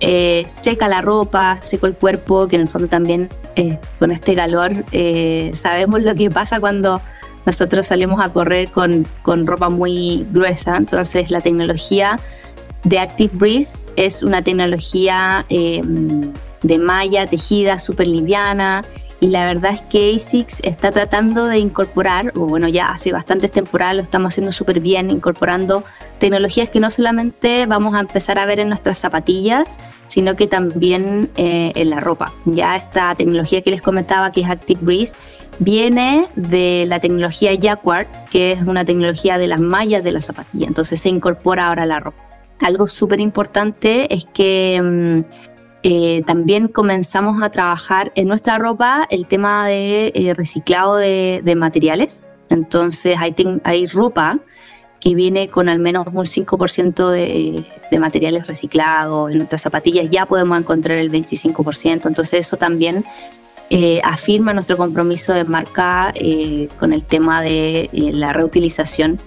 eh, 0.00 0.44
seca 0.46 0.88
la 0.88 1.02
ropa, 1.02 1.58
seco 1.60 1.86
el 1.86 1.94
cuerpo, 1.96 2.48
que 2.48 2.56
en 2.56 2.62
el 2.62 2.68
fondo 2.68 2.88
también 2.88 3.28
eh, 3.56 3.78
con 3.98 4.10
este 4.10 4.34
calor 4.34 4.72
eh, 4.92 5.50
sabemos 5.52 6.02
lo 6.02 6.14
que 6.14 6.30
pasa 6.30 6.60
cuando 6.60 7.02
nosotros 7.48 7.86
salimos 7.86 8.20
a 8.20 8.28
correr 8.28 8.70
con, 8.70 9.06
con 9.22 9.46
ropa 9.46 9.70
muy 9.70 10.26
gruesa. 10.32 10.76
Entonces 10.76 11.30
la 11.30 11.40
tecnología 11.40 12.20
de 12.84 12.98
Active 12.98 13.30
Breeze 13.32 13.88
es 13.96 14.22
una 14.22 14.42
tecnología 14.42 15.46
em, 15.48 16.34
de 16.60 16.78
malla 16.78 17.26
tejida 17.26 17.78
súper 17.78 18.06
liviana 18.06 18.84
y 19.20 19.28
la 19.28 19.46
verdad 19.46 19.72
es 19.72 19.80
que 19.80 20.14
ASICS 20.14 20.60
está 20.62 20.92
tratando 20.92 21.46
de 21.46 21.58
incorporar, 21.58 22.32
o 22.36 22.40
bueno, 22.40 22.68
ya 22.68 22.88
hace 22.90 23.12
bastantes 23.12 23.50
temporadas 23.50 23.96
lo 23.96 24.02
estamos 24.02 24.34
haciendo 24.34 24.52
súper 24.52 24.80
bien, 24.80 25.10
incorporando 25.10 25.84
tecnologías 26.20 26.68
que 26.68 26.80
no 26.80 26.90
solamente 26.90 27.64
vamos 27.64 27.94
a 27.94 28.00
empezar 28.00 28.38
a 28.38 28.44
ver 28.44 28.60
en 28.60 28.68
nuestras 28.68 28.98
zapatillas, 28.98 29.80
sino 30.06 30.36
que 30.36 30.46
también 30.46 31.30
eh, 31.36 31.72
en 31.74 31.90
la 31.90 31.98
ropa. 31.98 32.32
Ya 32.44 32.76
esta 32.76 33.14
tecnología 33.14 33.62
que 33.62 33.70
les 33.70 33.80
comentaba, 33.80 34.30
que 34.32 34.42
es 34.42 34.50
Active 34.50 34.80
Breeze, 34.82 35.16
viene 35.58 36.26
de 36.36 36.84
la 36.86 37.00
tecnología 37.00 37.54
Jacquard, 37.54 38.06
que 38.30 38.52
es 38.52 38.62
una 38.62 38.84
tecnología 38.84 39.38
de 39.38 39.48
las 39.48 39.60
mallas 39.60 40.04
de 40.04 40.12
la 40.12 40.20
zapatilla, 40.20 40.66
entonces 40.66 41.00
se 41.00 41.08
incorpora 41.08 41.68
ahora 41.68 41.82
a 41.82 41.86
la 41.86 42.00
ropa. 42.00 42.28
Algo 42.60 42.86
súper 42.86 43.20
importante 43.20 44.12
es 44.12 44.26
que 44.32 44.80
mm, 44.82 45.20
eh, 45.84 46.22
también 46.26 46.68
comenzamos 46.68 47.42
a 47.42 47.50
trabajar 47.50 48.12
en 48.16 48.26
nuestra 48.26 48.58
ropa 48.58 49.06
el 49.10 49.26
tema 49.26 49.66
de 49.66 50.12
eh, 50.14 50.34
reciclado 50.34 50.96
de, 50.96 51.54
materiales. 51.56 52.26
Entonces 52.50 53.16
hay, 53.18 53.34
hay 53.62 53.86
ropa 53.86 54.40
que 55.00 55.14
viene 55.14 55.48
con 55.48 55.68
al 55.68 55.78
menos 55.78 56.08
un 56.08 56.24
5% 56.24 57.10
de, 57.10 57.64
de, 57.90 57.98
materiales 58.00 58.48
reciclados. 58.48 59.30
En 59.30 59.38
nuestras 59.38 59.62
zapatillas 59.62 60.10
ya 60.10 60.26
podemos 60.26 60.58
encontrar 60.58 60.98
el 60.98 61.12
25%. 61.12 62.06
Entonces 62.06 62.40
eso 62.40 62.56
también 62.56 63.04
eh, 63.70 64.00
afirma 64.04 64.52
nuestro 64.52 64.76
compromiso 64.76 65.34
de 65.34 65.44
marca 65.44 66.12
con 66.78 66.92
el 66.92 67.04
tema 67.04 67.42
de 67.42 67.90
la 67.92 68.32
reutilización 68.32 69.20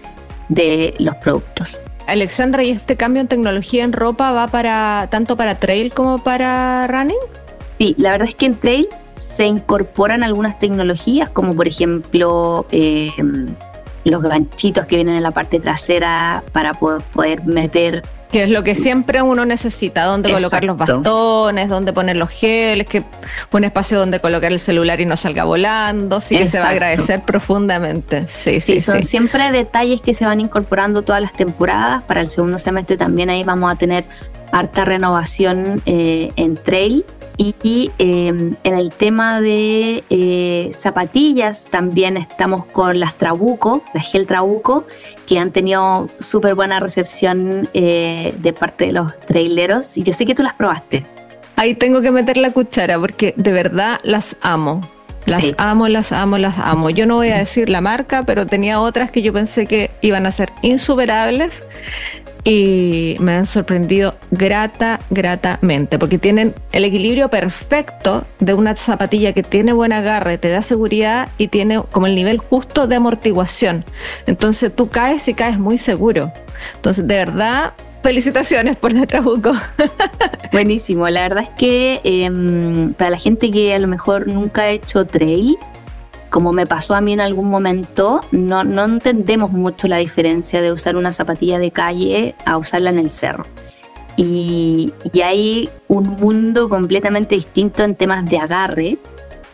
de 0.49 0.93
los 0.99 1.15
productos. 1.15 1.81
Alexandra, 2.07 2.63
¿y 2.63 2.71
este 2.71 2.97
cambio 2.97 3.21
en 3.21 3.27
tecnología 3.27 3.83
en 3.83 3.93
ropa 3.93 4.31
va 4.31 4.47
para 4.47 5.07
tanto 5.09 5.37
para 5.37 5.59
trail 5.59 5.93
como 5.93 6.23
para 6.23 6.87
running? 6.87 7.15
Sí, 7.77 7.95
la 7.97 8.11
verdad 8.11 8.27
es 8.27 8.35
que 8.35 8.47
en 8.47 8.55
trail 8.55 8.87
se 9.15 9.45
incorporan 9.45 10.23
algunas 10.23 10.59
tecnologías, 10.59 11.29
como 11.29 11.55
por 11.55 11.67
ejemplo 11.67 12.65
eh, 12.71 13.11
los 14.03 14.21
ganchitos 14.21 14.85
que 14.87 14.95
vienen 14.95 15.15
en 15.15 15.23
la 15.23 15.31
parte 15.31 15.59
trasera 15.59 16.43
para 16.51 16.73
poder 16.73 17.45
meter 17.45 18.03
que 18.31 18.43
es 18.43 18.49
lo 18.49 18.63
que 18.63 18.75
siempre 18.75 19.21
uno 19.21 19.45
necesita, 19.45 20.05
dónde 20.05 20.31
colocar 20.31 20.63
los 20.63 20.77
bastones, 20.77 21.69
dónde 21.69 21.93
poner 21.93 22.15
los 22.15 22.29
geles, 22.29 22.87
que 22.87 23.03
un 23.51 23.63
espacio 23.63 23.99
donde 23.99 24.19
colocar 24.19 24.51
el 24.51 24.59
celular 24.59 25.01
y 25.01 25.05
no 25.05 25.17
salga 25.17 25.43
volando, 25.43 26.21
sí 26.21 26.37
que 26.37 26.47
se 26.47 26.59
va 26.59 26.67
a 26.67 26.69
agradecer 26.69 27.21
profundamente. 27.21 28.27
Sí, 28.27 28.59
sí, 28.59 28.73
sí 28.73 28.79
son 28.79 29.03
siempre 29.03 29.51
detalles 29.51 30.01
que 30.01 30.13
se 30.13 30.25
van 30.25 30.39
incorporando 30.39 31.01
todas 31.01 31.21
las 31.21 31.33
temporadas. 31.33 32.03
Para 32.03 32.21
el 32.21 32.27
segundo 32.27 32.57
semestre 32.57 32.97
también 32.97 33.29
ahí 33.29 33.43
vamos 33.43 33.71
a 33.71 33.75
tener 33.75 34.05
harta 34.51 34.85
renovación 34.85 35.81
eh, 35.85 36.31
en 36.35 36.55
trail 36.55 37.05
y 37.37 37.91
em, 37.97 38.55
en 38.63 38.73
el 38.73 38.91
tema 38.91 39.41
de 39.41 40.03
eh, 40.09 40.69
zapatillas 40.73 41.69
también 41.69 42.17
estamos 42.17 42.65
con 42.65 42.99
las 42.99 43.17
Trabuco, 43.17 43.83
las 43.93 44.11
Gel 44.11 44.27
Trabuco, 44.27 44.85
que 45.25 45.39
han 45.39 45.51
tenido 45.51 46.09
súper 46.19 46.55
buena 46.55 46.79
recepción 46.79 47.69
eh, 47.73 48.33
de 48.37 48.53
parte 48.53 48.87
de 48.87 48.91
los 48.93 49.19
traileros. 49.21 49.97
Y 49.97 50.03
yo 50.03 50.13
sé 50.13 50.25
que 50.25 50.35
tú 50.35 50.43
las 50.43 50.53
probaste. 50.53 51.05
Ahí 51.55 51.73
tengo 51.75 52.01
que 52.01 52.11
meter 52.11 52.37
la 52.37 52.51
cuchara 52.51 52.99
porque 52.99 53.33
de 53.37 53.51
verdad 53.51 53.99
las 54.03 54.35
amo. 54.41 54.81
Las 55.25 55.53
amo, 55.57 55.87
las 55.87 56.11
amo, 56.11 56.37
las 56.39 56.57
amo. 56.57 56.89
Yo 56.89 57.05
no 57.05 57.15
voy 57.15 57.29
a 57.29 57.37
decir 57.37 57.69
la 57.69 57.79
marca, 57.79 58.23
pero 58.23 58.47
tenía 58.47 58.79
otras 58.81 59.11
que 59.11 59.21
yo 59.21 59.31
pensé 59.31 59.67
que 59.67 59.91
iban 60.01 60.25
a 60.25 60.31
ser 60.31 60.51
insuperables 60.63 61.63
y 62.43 63.15
me 63.19 63.33
han 63.33 63.45
sorprendido 63.45 64.15
grata, 64.31 64.99
gratamente, 65.09 65.99
porque 65.99 66.17
tienen 66.17 66.55
el 66.71 66.85
equilibrio 66.85 67.29
perfecto 67.29 68.25
de 68.39 68.53
una 68.53 68.75
zapatilla 68.75 69.33
que 69.33 69.43
tiene 69.43 69.73
buen 69.73 69.93
agarre, 69.93 70.37
te 70.37 70.49
da 70.49 70.61
seguridad 70.61 71.29
y 71.37 71.49
tiene 71.49 71.81
como 71.91 72.07
el 72.07 72.15
nivel 72.15 72.39
justo 72.39 72.87
de 72.87 72.95
amortiguación. 72.95 73.85
Entonces 74.25 74.75
tú 74.75 74.89
caes 74.89 75.27
y 75.27 75.33
caes 75.33 75.59
muy 75.59 75.77
seguro. 75.77 76.31
Entonces, 76.75 77.07
de 77.07 77.15
verdad, 77.15 77.73
felicitaciones 78.01 78.75
por 78.75 78.93
la 78.93 79.05
Trabuco. 79.05 79.53
Buenísimo, 80.51 81.07
la 81.09 81.21
verdad 81.21 81.43
es 81.43 81.49
que 81.49 82.01
em, 82.03 82.93
para 82.93 83.11
la 83.11 83.17
gente 83.17 83.51
que 83.51 83.73
a 83.73 83.79
lo 83.79 83.87
mejor 83.87 84.27
nunca 84.27 84.63
ha 84.63 84.69
hecho 84.69 85.05
trail, 85.05 85.57
como 86.31 86.53
me 86.53 86.65
pasó 86.65 86.95
a 86.95 87.01
mí 87.01 87.11
en 87.11 87.19
algún 87.19 87.49
momento, 87.49 88.21
no, 88.31 88.61
entendemos 88.61 89.51
mucho 89.51 89.89
la 89.89 89.97
diferencia 89.97 90.61
de 90.61 90.71
usar 90.71 90.95
una 90.95 91.11
zapatilla 91.11 91.59
de 91.59 91.71
calle 91.71 92.35
a 92.45 92.57
usarla 92.57 92.89
en 92.89 92.99
el 92.99 93.09
cerro. 93.09 93.45
Y, 94.15 94.93
hay 95.23 95.69
un 95.89 96.07
mundo 96.07 96.69
completamente 96.69 97.35
distinto 97.35 97.83
en 97.83 97.95
temas 97.95 98.27
de 98.29 98.37
agarre 98.37 98.97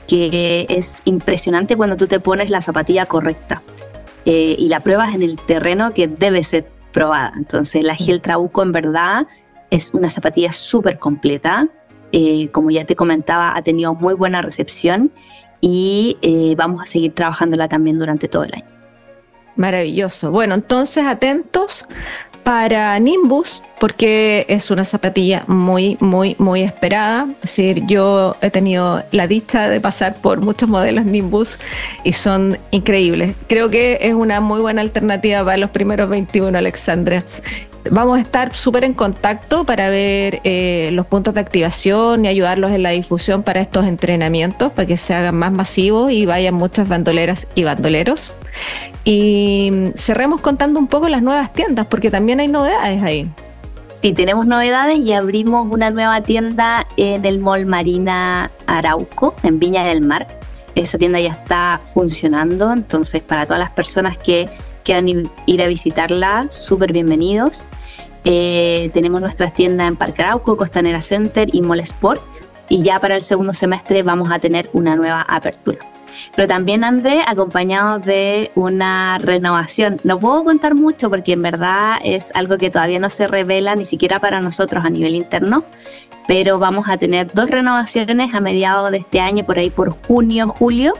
que 0.08 0.68
es 0.70 1.02
impresionante 1.06 1.76
cuando 1.76 1.98
tú 1.98 2.06
te 2.06 2.20
pones 2.20 2.52
la 2.52 2.62
zapatilla 2.62 3.08
correcta 3.08 3.64
eh, 4.26 4.56
y 4.58 4.70
la 4.70 4.80
pruebas 4.80 5.16
en 5.16 5.24
el 5.24 5.36
terreno 5.36 5.94
que 5.96 6.08
debe 6.08 6.44
ser 6.44 6.70
probada. 6.94 7.34
Entonces 7.36 7.84
la 7.84 7.96
Gel 7.96 8.22
Trabuco 8.22 8.62
en 8.62 8.72
verdad 8.72 9.28
es 9.72 9.96
una 9.96 10.12
zapatilla 10.12 10.52
súper 10.52 11.00
completa. 11.00 11.68
Eh, 12.12 12.50
como 12.52 12.70
ya 12.70 12.86
te 12.86 12.96
comentaba, 12.96 13.58
ha 13.58 13.62
tenido 13.64 13.96
muy 13.96 14.14
buena 14.14 14.42
recepción 14.44 15.12
y 15.62 16.18
eh, 16.22 16.56
vamos 16.58 16.84
a 16.84 16.86
seguir 16.86 17.14
trabajándola 17.14 17.68
también 17.68 17.98
durante 17.98 18.28
todo 18.28 18.44
el 18.44 18.54
año. 18.54 18.66
Maravilloso. 19.56 20.30
Bueno, 20.30 20.54
entonces 20.54 21.06
atentos 21.06 21.88
para 22.48 22.98
Nimbus, 22.98 23.62
porque 23.78 24.46
es 24.48 24.72
una 24.72 24.86
zapatilla 24.86 25.44
muy, 25.48 25.98
muy, 26.00 26.38
muy 26.40 26.62
esperada. 26.62 27.28
Es 27.36 27.42
decir, 27.42 27.84
yo 27.88 28.38
he 28.40 28.50
tenido 28.50 29.04
la 29.12 29.28
dicha 29.28 29.68
de 29.68 29.82
pasar 29.82 30.16
por 30.16 30.40
muchos 30.40 30.70
modelos 30.70 31.04
Nimbus 31.04 31.60
y 32.06 32.14
son 32.14 32.58
increíbles. 32.72 33.36
Creo 33.50 33.70
que 33.70 33.98
es 34.00 34.14
una 34.14 34.40
muy 34.40 34.62
buena 34.62 34.80
alternativa 34.80 35.44
para 35.44 35.58
los 35.58 35.72
primeros 35.72 36.08
21, 36.08 36.58
Alexandra. 36.58 37.22
Vamos 37.90 38.18
a 38.18 38.22
estar 38.22 38.54
súper 38.54 38.84
en 38.84 38.94
contacto 38.94 39.64
para 39.64 39.90
ver 39.90 40.42
eh, 40.44 40.90
los 40.94 41.06
puntos 41.06 41.34
de 41.34 41.40
activación 41.40 42.26
y 42.26 42.28
ayudarlos 42.28 42.72
en 42.72 42.84
la 42.84 42.90
difusión 42.90 43.44
para 43.44 43.62
estos 43.62 43.86
entrenamientos, 43.86 44.72
para 44.74 44.86
que 44.86 44.98
se 44.98 45.14
hagan 45.14 45.36
más 45.36 45.52
masivos 45.52 46.12
y 46.12 46.26
vayan 46.26 46.54
muchas 46.54 46.88
bandoleras 46.88 47.48
y 47.56 47.64
bandoleros. 47.64 48.34
Y 49.06 49.70
mm, 49.72 49.88
cerremos 49.96 50.42
contando 50.42 50.80
un 50.80 50.88
poco 50.88 51.08
las 51.08 51.22
nuevas 51.22 51.54
tiendas, 51.54 51.86
porque 51.86 52.12
también 52.12 52.40
hay 52.42 52.50
novedades 52.50 53.02
ahí. 53.04 53.30
Sí, 53.94 54.14
tenemos 54.14 54.46
novedades 54.46 55.00
y 55.00 55.14
abrimos 55.14 55.68
una 55.72 55.90
nueva 55.90 56.22
tienda 56.22 56.86
en 56.98 57.26
el 57.26 57.40
Mall 57.40 57.66
Marina 57.66 58.52
Arauco, 58.68 59.34
en 59.44 59.60
Viña 59.60 59.84
del 59.86 60.02
Mar. 60.02 60.28
Esa 60.76 61.00
tienda 61.00 61.20
ya 61.20 61.32
está 61.32 61.80
funcionando, 61.82 62.72
entonces 62.72 63.24
para 63.24 63.46
todas 63.46 63.60
las 63.60 63.72
personas 63.72 64.16
que 64.18 64.50
quieran 64.88 65.30
ir 65.46 65.62
a 65.62 65.68
visitarla, 65.68 66.50
súper 66.50 66.94
bienvenidos. 66.94 67.70
Eh, 68.24 68.90
tenemos 68.94 69.20
nuestras 69.20 69.54
tiendas 69.54 69.86
en 69.86 69.98
Parque 69.98 70.22
Arauco, 70.22 70.56
Costanera 70.56 71.02
Center 71.02 71.50
y 71.52 71.62
Mall 71.62 71.82
Sport. 71.82 72.22
Y 72.70 72.84
ya 72.84 72.98
para 73.02 73.16
el 73.16 73.22
segundo 73.22 73.52
semestre 73.52 74.02
vamos 74.02 74.32
a 74.32 74.40
tener 74.40 74.70
una 74.72 74.96
nueva 74.96 75.24
apertura. 75.24 75.80
Pero 76.38 76.48
también 76.48 76.86
André, 76.86 77.22
acompañado 77.28 78.00
de 78.00 78.50
una 78.56 79.18
renovación. 79.18 80.00
No 80.06 80.20
puedo 80.20 80.46
contar 80.46 80.74
mucho 80.74 81.10
porque 81.10 81.34
en 81.34 81.42
verdad 81.42 81.98
es 82.02 82.34
algo 82.34 82.58
que 82.58 82.70
todavía 82.70 83.00
no 83.00 83.10
se 83.10 83.28
revela 83.28 83.76
ni 83.76 83.84
siquiera 83.84 84.22
para 84.22 84.40
nosotros 84.40 84.86
a 84.86 84.90
nivel 84.90 85.16
interno, 85.16 85.66
pero 86.30 86.60
vamos 86.60 86.88
a 86.88 86.96
tener 86.96 87.30
dos 87.34 87.50
renovaciones 87.50 88.34
a 88.34 88.40
mediados 88.40 88.90
de 88.92 89.00
este 89.00 89.20
año, 89.20 89.46
por 89.46 89.60
ahí 89.60 89.70
por 89.70 89.90
junio, 89.90 90.48
julio, 90.48 90.94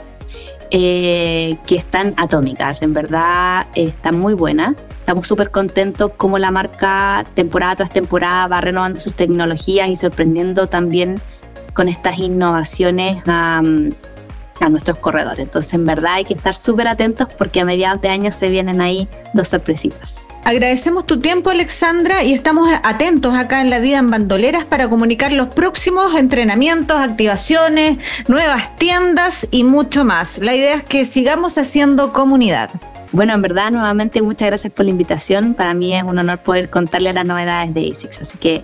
eh, 0.72 1.58
que 1.66 1.76
están 1.76 2.14
atómicas, 2.18 2.82
en 2.82 2.94
verdad 2.94 3.68
están 3.76 4.20
muy 4.20 4.34
buenas. 4.34 4.76
Estamos 5.00 5.28
súper 5.28 5.52
contentos 5.52 6.12
como 6.18 6.38
la 6.38 6.52
marca 6.52 7.26
temporada 7.34 7.78
tras 7.78 7.92
temporada 7.92 8.48
va 8.48 8.60
renovando 8.60 9.00
sus 9.00 9.16
tecnologías 9.16 9.88
y 9.88 9.96
sorprendiendo 9.96 10.68
también 10.68 11.22
con 11.74 11.88
estas 11.88 12.20
innovaciones 12.20 13.24
a 14.60 14.70
nuestros 14.70 14.98
corredores. 15.00 15.40
Entonces, 15.40 15.74
en 15.74 15.86
verdad 15.86 16.14
hay 16.14 16.26
que 16.26 16.34
estar 16.34 16.56
súper 16.56 16.88
atentos 16.88 17.28
porque 17.38 17.60
a 17.60 17.66
mediados 17.66 18.02
de 18.02 18.10
año 18.10 18.32
se 18.32 18.50
vienen 18.50 18.82
ahí 18.82 19.08
dos 19.34 19.48
sorpresitas. 19.50 20.28
Agradecemos 20.44 21.06
tu 21.06 21.20
tiempo, 21.20 21.50
Alexandra, 21.50 22.24
y 22.24 22.34
estamos 22.34 22.70
atentos 22.84 23.36
acá 23.36 23.62
en 23.62 23.70
La 23.70 23.80
Vida 23.80 23.98
en 23.98 24.10
Bandoleras 24.10 24.64
para 24.64 24.90
comunicar 24.90 25.34
los 25.34 25.50
próximos 25.50 26.16
entrenamientos, 26.16 26.98
activaciones, 26.98 27.98
nuevas 28.28 28.76
tiendas 28.78 29.48
y 29.52 29.64
mucho 29.64 30.06
más. 30.06 30.38
La 30.40 30.56
idea 30.56 30.76
es 30.76 30.84
que 30.84 31.06
sigamos 31.06 31.58
haciendo 31.58 32.14
comunidad. 32.14 32.70
Bueno, 33.12 33.34
en 33.34 33.42
verdad, 33.42 33.72
nuevamente 33.72 34.22
muchas 34.22 34.48
gracias 34.48 34.72
por 34.74 34.86
la 34.86 34.92
invitación. 34.92 35.54
Para 35.54 35.74
mí 35.74 35.96
es 35.96 36.04
un 36.04 36.18
honor 36.20 36.40
poder 36.40 36.70
contarle 36.70 37.12
las 37.14 37.26
novedades 37.26 37.74
de 37.74 37.90
ASICS, 37.90 38.22
así 38.22 38.38
que 38.38 38.64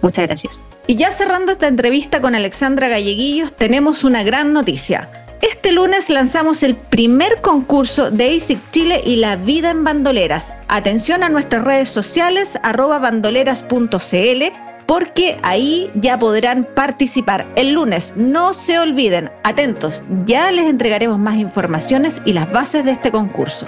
muchas 0.00 0.26
gracias. 0.26 0.70
Y 0.86 0.96
ya 0.96 1.10
cerrando 1.10 1.52
esta 1.52 1.68
entrevista 1.68 2.20
con 2.20 2.34
Alexandra 2.34 2.88
Galleguillos, 2.88 3.54
tenemos 3.56 4.04
una 4.04 4.22
gran 4.22 4.52
noticia. 4.52 5.08
Este 5.42 5.72
lunes 5.72 6.08
lanzamos 6.08 6.62
el 6.62 6.76
primer 6.76 7.40
concurso 7.40 8.12
de 8.12 8.36
ASIC 8.36 8.60
Chile 8.70 9.02
y 9.04 9.16
la 9.16 9.34
vida 9.34 9.70
en 9.70 9.82
bandoleras. 9.82 10.54
Atención 10.68 11.24
a 11.24 11.28
nuestras 11.28 11.64
redes 11.64 11.90
sociales, 11.90 12.60
arroba 12.62 13.00
bandoleras.cl, 13.00 14.44
porque 14.86 15.38
ahí 15.42 15.90
ya 15.96 16.16
podrán 16.20 16.64
participar 16.76 17.52
el 17.56 17.72
lunes. 17.72 18.14
No 18.16 18.54
se 18.54 18.78
olviden, 18.78 19.32
atentos, 19.42 20.04
ya 20.26 20.52
les 20.52 20.66
entregaremos 20.66 21.18
más 21.18 21.34
informaciones 21.34 22.22
y 22.24 22.34
las 22.34 22.50
bases 22.52 22.84
de 22.84 22.92
este 22.92 23.10
concurso. 23.10 23.66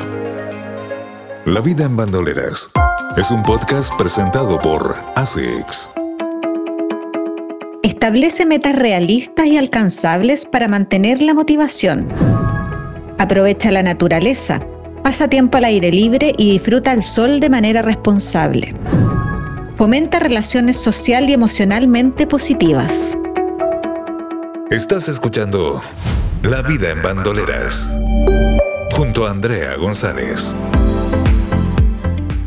La 1.44 1.60
vida 1.60 1.86
en 1.86 1.96
bandoleras 1.96 2.70
es 3.16 3.32
un 3.32 3.42
podcast 3.42 3.92
presentado 3.96 4.60
por 4.60 4.94
ASICS. 5.16 6.03
Establece 7.84 8.46
metas 8.46 8.74
realistas 8.74 9.44
y 9.44 9.58
alcanzables 9.58 10.46
para 10.46 10.68
mantener 10.68 11.20
la 11.20 11.34
motivación. 11.34 12.08
Aprovecha 13.18 13.70
la 13.70 13.82
naturaleza. 13.82 14.66
Pasa 15.02 15.28
tiempo 15.28 15.58
al 15.58 15.64
aire 15.64 15.92
libre 15.92 16.32
y 16.38 16.52
disfruta 16.52 16.92
el 16.92 17.02
sol 17.02 17.40
de 17.40 17.50
manera 17.50 17.82
responsable. 17.82 18.74
Fomenta 19.76 20.18
relaciones 20.18 20.78
social 20.78 21.28
y 21.28 21.34
emocionalmente 21.34 22.26
positivas. 22.26 23.18
Estás 24.70 25.10
escuchando 25.10 25.82
La 26.42 26.62
vida 26.62 26.88
en 26.88 27.02
bandoleras 27.02 27.86
junto 28.94 29.26
a 29.26 29.30
Andrea 29.30 29.76
González. 29.76 30.56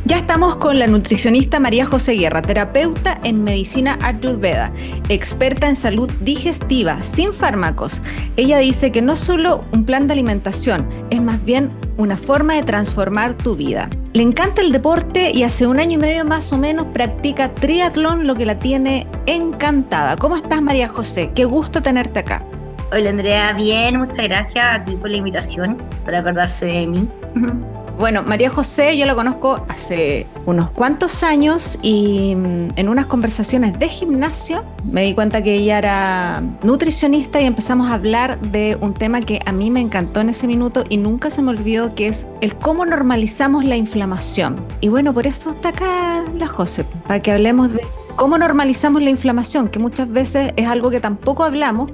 Ya 0.08 0.20
estamos 0.20 0.56
con 0.56 0.80
la 0.80 0.88
nutricionista 0.88 1.60
María 1.60 1.86
José 1.86 2.14
Guerra, 2.14 2.42
terapeuta 2.42 3.20
en 3.26 3.44
medicina 3.44 4.00
ayurveda, 4.02 4.72
experta 5.10 5.68
en 5.68 5.76
salud 5.76 6.10
digestiva, 6.22 7.02
sin 7.02 7.34
fármacos. 7.34 8.02
Ella 8.38 8.58
dice 8.60 8.94
que 8.94 9.02
no 9.02 9.16
es 9.16 9.20
solo 9.20 9.66
un 9.74 9.84
plan 9.84 10.08
de 10.08 10.14
alimentación, 10.14 10.88
es 11.10 11.22
más 11.22 11.44
bien 11.44 11.74
una 11.98 12.16
forma 12.16 12.54
de 12.54 12.64
transformar 12.64 13.34
tu 13.34 13.58
vida. 13.58 13.90
Le 14.14 14.24
encanta 14.24 14.62
el 14.62 14.72
deporte 14.72 15.32
y 15.34 15.44
hace 15.44 15.68
un 15.68 15.78
año 15.78 15.96
y 15.96 16.02
medio 16.02 16.24
más 16.24 16.54
o 16.54 16.58
menos 16.58 16.86
practica 16.94 17.50
triatlón, 17.50 18.28
lo 18.28 18.36
que 18.36 18.46
la 18.46 18.56
tiene 18.56 19.08
encantada. 19.26 20.16
¿Cómo 20.16 20.38
estás 20.38 20.62
María 20.62 20.88
José? 20.88 21.32
Qué 21.36 21.44
gusto 21.44 21.82
tenerte 21.82 22.20
acá. 22.20 22.46
Hola 22.94 23.10
Andrea, 23.10 23.52
bien, 23.52 23.98
muchas 23.98 24.24
gracias 24.24 24.66
a 24.74 24.86
ti 24.86 24.96
por 24.96 25.10
la 25.10 25.18
invitación, 25.18 25.76
por 26.06 26.16
acordarse 26.16 26.66
de 26.68 26.88
mí. 26.88 27.10
Bueno, 27.98 28.22
María 28.22 28.51
José 28.51 28.96
yo 28.96 29.08
la 29.08 29.16
conozco 29.16 29.66
hace 29.70 30.27
unos 30.46 30.70
cuantos 30.70 31.24
años 31.24 31.80
y 31.82 32.36
mm, 32.36 32.74
en 32.75 32.89
unas 32.89 33.08
conversaciones 33.08 33.80
de 33.80 33.89
gimnasio 33.89 34.63
me 34.84 35.01
di 35.01 35.16
cuenta 35.16 35.42
que 35.42 35.56
ella 35.56 35.80
era 35.80 36.44
nutricionista 36.62 37.42
y 37.42 37.46
empezamos 37.46 37.89
a 37.89 37.96
hablar 37.96 38.39
de 38.39 38.77
un 38.82 38.94
tema 38.94 39.22
que 39.22 39.39
a 39.48 39.51
mí 39.51 39.72
me 39.72 39.82
encantó 39.82 40.20
en 40.20 40.30
ese 40.30 40.46
minuto 40.46 40.84
y 40.89 40.98
nunca 40.98 41.32
se 41.32 41.42
me 41.42 41.50
olvidó 41.50 41.96
que 41.96 42.08
es 42.08 42.27
el 42.42 42.54
cómo 42.54 42.86
normalizamos 42.86 43.66
la 43.66 43.77
inflamación. 43.77 44.58
Y 44.80 44.89
bueno, 44.89 45.12
por 45.12 45.25
eso 45.25 45.50
está 45.50 45.70
acá 45.70 46.24
la 46.36 46.48
José, 46.48 46.86
para 47.08 47.20
que 47.20 47.32
hablemos 47.32 47.74
de 47.74 47.82
cómo 48.16 48.38
normalizamos 48.38 49.01
la 49.01 49.10
inflamación, 49.10 49.70
que 49.70 49.80
muchas 49.80 50.12
veces 50.12 50.54
es 50.56 50.68
algo 50.68 50.92
que 50.92 51.00
tampoco 51.00 51.44
hablamos 51.44 51.89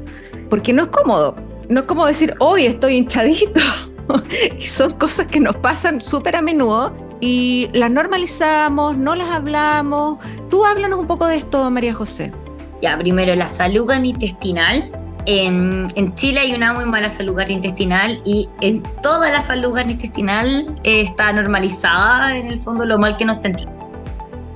porque 0.50 0.74
no 0.74 0.84
es 0.84 0.90
cómodo. 0.90 1.38
No 1.70 1.80
es 1.80 1.86
como 1.86 2.06
decir, 2.06 2.34
hoy 2.40 2.66
estoy 2.66 2.98
hinchadito. 2.98 3.62
y 4.60 4.68
son 4.68 4.92
cosas 4.94 5.28
que 5.28 5.40
nos 5.40 5.56
pasan 5.58 6.02
súper 6.02 6.36
a 6.36 6.42
menudo 6.42 6.96
y 7.20 7.70
las 7.74 7.90
normalizamos, 7.90 8.98
no 8.98 9.16
las 9.16 9.30
hablamos. 9.30 10.20
Tú 10.50 10.66
háblanos 10.66 11.00
un 11.00 11.08
poco 11.08 11.28
de 11.28 11.38
esto, 11.38 11.70
María 11.72 11.94
José. 11.94 12.34
Ya, 12.82 12.98
primero, 12.98 13.34
la 13.36 13.48
salud 13.48 13.90
intestinal. 14.04 14.92
En, 15.26 15.88
Chile 16.16 16.42
hay 16.42 16.54
una 16.54 16.74
muy 16.74 16.84
mala 16.84 17.10
salud 17.10 17.40
intestinal 17.48 18.22
y 18.26 18.50
en 18.60 18.84
toda 19.02 19.32
la 19.32 19.42
salud 19.42 19.80
intestinal 19.80 20.66
está 20.84 21.32
normalizada 21.32 22.36
en 22.36 22.48
el 22.48 22.58
fondo 22.58 22.86
lo 22.86 23.00
mal 23.00 23.16
que 23.16 23.24
nos 23.24 23.38
sentimos. 23.38 23.90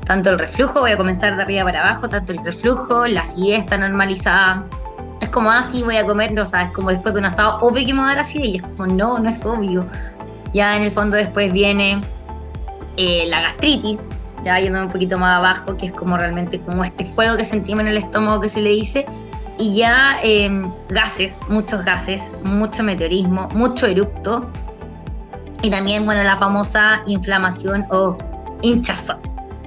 Tanto 0.05 0.31
el 0.31 0.39
reflujo, 0.39 0.81
voy 0.81 0.91
a 0.91 0.97
comenzar 0.97 1.37
de 1.37 1.43
arriba 1.43 1.63
para 1.63 1.89
abajo, 1.89 2.09
tanto 2.09 2.33
el 2.33 2.43
reflujo, 2.43 3.07
la 3.07 3.21
acidez 3.21 3.59
está 3.59 3.77
normalizada, 3.77 4.65
es 5.27 5.33
como, 5.33 5.51
ah, 5.51 5.61
voy 5.83 5.97
a 5.97 6.05
comer, 6.05 6.31
no 6.31 6.45
sabes, 6.45 6.71
como 6.71 6.89
después 6.89 7.13
de 7.13 7.19
un 7.19 7.25
asado, 7.25 7.59
obvio 7.61 7.85
que 7.85 7.93
me 7.93 7.99
va 7.99 8.05
a 8.05 8.15
dar 8.15 8.19
así, 8.19 8.39
y 8.39 8.55
es 8.57 8.61
como, 8.61 8.87
no, 8.87 9.19
no 9.19 9.29
es 9.29 9.45
obvio. 9.45 9.85
Ya 10.53 10.75
en 10.77 10.83
el 10.83 10.91
fondo 10.91 11.17
después 11.17 11.51
viene 11.51 12.01
eh, 12.95 13.25
la 13.27 13.41
gastritis, 13.41 13.99
ya 14.43 14.59
yéndome 14.59 14.85
un 14.85 14.91
poquito 14.91 15.17
más 15.17 15.37
abajo, 15.37 15.75
que 15.75 15.87
es 15.87 15.91
como 15.91 16.17
realmente 16.17 16.61
como 16.61 16.83
este 16.83 17.05
fuego 17.05 17.35
que 17.35 17.43
sentimos 17.43 17.81
en 17.81 17.87
el 17.87 17.97
estómago 17.97 18.39
que 18.41 18.49
se 18.49 18.61
le 18.61 18.69
dice, 18.69 19.05
y 19.59 19.75
ya 19.75 20.17
em, 20.23 20.71
gases, 20.89 21.41
muchos 21.49 21.83
gases, 21.83 22.39
mucho 22.43 22.83
meteorismo, 22.83 23.49
mucho 23.49 23.85
erupto, 23.85 24.49
y 25.61 25.69
también, 25.69 26.05
bueno, 26.05 26.23
la 26.23 26.37
famosa 26.37 27.01
inflamación 27.07 27.85
o 27.89 28.15
hinchazón. 28.61 29.17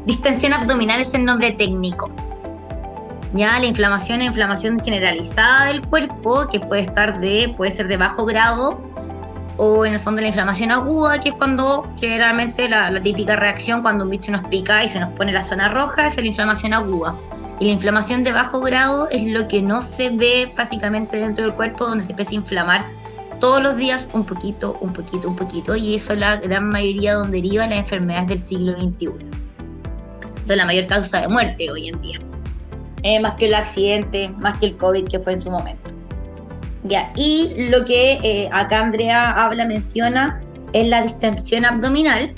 Distensión 0.06 0.54
abdominal 0.54 1.00
es 1.00 1.12
el 1.14 1.24
nombre 1.24 1.52
técnico. 1.52 2.08
Ya 3.32 3.58
la 3.60 3.66
inflamación 3.66 4.20
es 4.22 4.28
inflamación 4.28 4.80
generalizada 4.80 5.66
del 5.66 5.82
cuerpo, 5.82 6.48
que 6.48 6.58
puede 6.58 6.82
estar 6.82 7.20
de, 7.20 7.52
puede 7.56 7.70
ser 7.70 7.86
de 7.86 7.96
bajo 7.96 8.24
grado, 8.24 8.80
o 9.56 9.84
en 9.84 9.92
el 9.92 9.98
fondo 10.00 10.20
la 10.20 10.28
inflamación 10.28 10.72
aguda, 10.72 11.20
que 11.20 11.28
es 11.28 11.34
cuando 11.34 11.92
generalmente 12.00 12.68
la, 12.68 12.90
la 12.90 13.00
típica 13.00 13.36
reacción 13.36 13.82
cuando 13.82 14.04
un 14.04 14.10
bicho 14.10 14.32
nos 14.32 14.42
pica 14.48 14.82
y 14.82 14.88
se 14.88 14.98
nos 14.98 15.10
pone 15.10 15.32
la 15.32 15.42
zona 15.42 15.68
roja, 15.68 16.06
es 16.06 16.16
la 16.16 16.26
inflamación 16.26 16.72
aguda. 16.72 17.16
Y 17.60 17.66
la 17.66 17.72
inflamación 17.72 18.24
de 18.24 18.32
bajo 18.32 18.60
grado 18.60 19.08
es 19.10 19.22
lo 19.22 19.46
que 19.46 19.62
no 19.62 19.82
se 19.82 20.10
ve 20.10 20.52
básicamente 20.56 21.18
dentro 21.18 21.44
del 21.44 21.54
cuerpo, 21.54 21.86
donde 21.86 22.04
se 22.04 22.12
empieza 22.12 22.32
a 22.32 22.36
inflamar 22.36 22.86
todos 23.38 23.62
los 23.62 23.76
días 23.76 24.08
un 24.12 24.24
poquito, 24.24 24.76
un 24.80 24.92
poquito, 24.92 25.28
un 25.28 25.36
poquito, 25.36 25.76
y 25.76 25.94
eso 25.94 26.14
es 26.14 26.18
la 26.18 26.36
gran 26.36 26.68
mayoría 26.68 27.14
donde 27.14 27.40
deriva 27.40 27.66
las 27.66 27.78
enfermedades 27.78 28.28
del 28.28 28.40
siglo 28.40 28.72
XXI. 28.72 29.06
Eso 29.06 30.52
es 30.52 30.56
la 30.56 30.64
mayor 30.64 30.86
causa 30.86 31.20
de 31.20 31.28
muerte 31.28 31.70
hoy 31.70 31.88
en 31.88 32.00
día. 32.00 32.29
Eh, 33.02 33.20
más 33.20 33.34
que 33.34 33.46
el 33.46 33.54
accidente, 33.54 34.30
más 34.38 34.58
que 34.58 34.66
el 34.66 34.76
COVID 34.76 35.08
que 35.08 35.18
fue 35.18 35.32
en 35.32 35.42
su 35.42 35.50
momento. 35.50 35.94
Ya, 36.82 37.12
y 37.14 37.68
lo 37.70 37.84
que 37.84 38.18
eh, 38.22 38.48
acá 38.52 38.80
Andrea 38.80 39.30
habla, 39.30 39.66
menciona, 39.66 40.40
es 40.72 40.88
la 40.88 41.02
distensión 41.02 41.64
abdominal, 41.64 42.32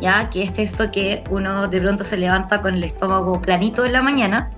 ya 0.00 0.30
que 0.30 0.42
es 0.42 0.58
esto 0.58 0.90
que 0.90 1.24
uno 1.30 1.68
de 1.68 1.80
pronto 1.80 2.04
se 2.04 2.16
levanta 2.16 2.62
con 2.62 2.74
el 2.74 2.84
estómago 2.84 3.40
planito 3.42 3.84
en 3.84 3.92
la 3.92 4.02
mañana 4.02 4.50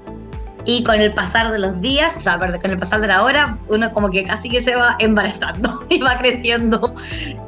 y 0.65 0.85
con 0.85 1.01
el 1.01 1.13
pasar 1.13 1.51
de 1.51 1.59
los 1.59 1.81
días, 1.81 2.17
o 2.17 2.21
sea, 2.21 2.39
con 2.39 2.71
el 2.71 2.77
pasar 2.77 3.01
de 3.01 3.09
la 3.09 3.25
hora, 3.25 3.59
uno 3.69 3.93
como 3.93 4.11
que 4.11 4.23
casi 4.23 4.49
que 4.49 4.63
se 4.63 4.77
va 4.77 4.97
embarazando 5.01 5.85
y 5.91 5.99
va 5.99 6.17
creciendo 6.19 6.95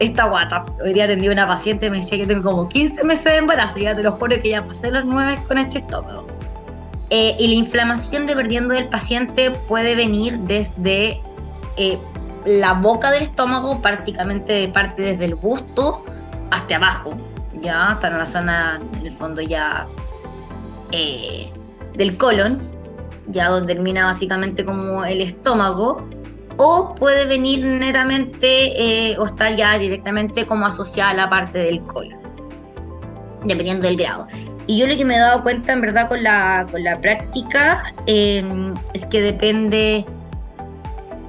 esta 0.01 0.25
guata. 0.25 0.67
Hoy 0.83 0.93
día 0.93 1.05
atendí 1.05 1.29
a 1.29 1.33
una 1.33 1.47
paciente 1.47 1.91
me 1.91 1.99
decía 1.99 2.19
que 2.19 2.27
tengo 2.27 2.51
como 2.51 2.69
15 2.69 3.05
meses 3.05 3.25
de 3.25 3.37
embarazo, 3.37 3.79
ya 3.79 3.95
te 3.95 4.03
lo 4.03 4.13
juro 4.13 4.37
que 4.43 4.51
ya 4.51 4.67
pasé 4.67 4.91
los 4.91 5.05
9 5.05 5.39
con 5.47 5.59
este 5.59 5.79
estómago. 5.79 6.27
Eh, 7.11 7.37
y 7.39 7.49
la 7.49 7.55
inflamación 7.55 8.27
dependiendo 8.27 8.75
del 8.75 8.89
paciente 8.89 9.51
puede 9.51 9.95
venir 9.95 10.39
desde 10.41 11.21
eh, 11.77 11.99
la 12.47 12.73
boca 12.75 13.11
del 13.11 13.23
estómago, 13.23 13.83
prácticamente 13.83 14.67
parte 14.69 15.03
desde 15.03 15.27
el 15.27 15.35
busto 15.35 16.05
hasta 16.51 16.77
abajo, 16.77 17.15
ya 17.61 17.91
hasta 17.91 18.09
en 18.09 18.19
la 18.19 18.27
zona, 18.27 18.81
en 18.99 19.07
el 19.07 19.13
fondo 19.13 19.43
ya 19.43 19.87
eh, 20.93 21.53
del 21.95 22.17
colon, 22.17 22.59
ya 23.29 23.49
donde 23.51 23.75
termina 23.75 24.05
básicamente 24.07 24.65
como 24.65 25.05
el 25.05 25.21
estómago, 25.21 26.09
o 26.57 26.95
puede 26.95 27.27
venir 27.27 27.65
netamente 27.65 29.17
o 29.19 29.25
estar 29.25 29.57
ya 29.57 29.77
directamente 29.77 30.47
como 30.47 30.67
asociada 30.67 31.11
a 31.11 31.15
la 31.15 31.29
parte 31.29 31.59
del 31.59 31.83
colon, 31.83 32.19
dependiendo 33.45 33.89
del 33.89 33.97
grado. 33.97 34.27
Y 34.67 34.79
yo 34.79 34.87
lo 34.87 34.97
que 34.97 35.05
me 35.05 35.17
he 35.17 35.19
dado 35.19 35.43
cuenta 35.43 35.73
en 35.73 35.81
verdad 35.81 36.09
con 36.09 36.23
la, 36.23 36.67
con 36.71 36.83
la 36.83 37.01
práctica 37.01 37.83
em, 38.07 38.75
es 38.95 39.05
que 39.07 39.21
depende, 39.21 40.07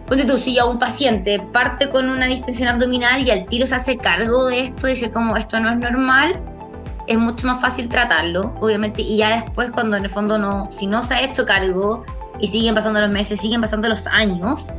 ponte 0.08 0.26
tú, 0.26 0.38
si 0.38 0.56
ya 0.56 0.66
un 0.66 0.80
paciente 0.80 1.40
parte 1.40 1.90
con 1.90 2.10
una 2.10 2.28
distensión 2.28 2.70
abdominal 2.70 3.28
y 3.28 3.32
al 3.32 3.46
tiro 3.46 3.68
se 3.68 3.76
hace 3.76 3.98
cargo 3.98 4.48
de 4.48 4.62
esto 4.62 4.88
dice 4.88 5.12
como 5.12 5.36
esto 5.36 5.60
no 5.60 5.70
es 5.70 5.78
normal, 5.78 6.40
es 7.08 7.18
mucho 7.18 7.48
más 7.48 7.62
fácil 7.62 7.90
tratarlo, 7.90 8.56
obviamente, 8.60 9.02
y 9.02 9.18
ya 9.18 9.42
después 9.42 9.72
cuando 9.72 9.98
en 9.98 10.06
el 10.06 10.10
fondo 10.10 10.38
no, 10.38 10.70
si 10.72 10.88
no 10.88 11.04
se 11.04 11.16
ha 11.16 11.24
hecho 11.24 11.46
cargo 11.46 12.04
y 12.40 12.48
siguen 12.48 12.76
pasando 12.76 13.02
los 13.02 13.10
meses, 13.10 13.40
siguen 13.40 13.62
pasando 13.62 13.88
los 13.88 14.08
años, 14.08 14.72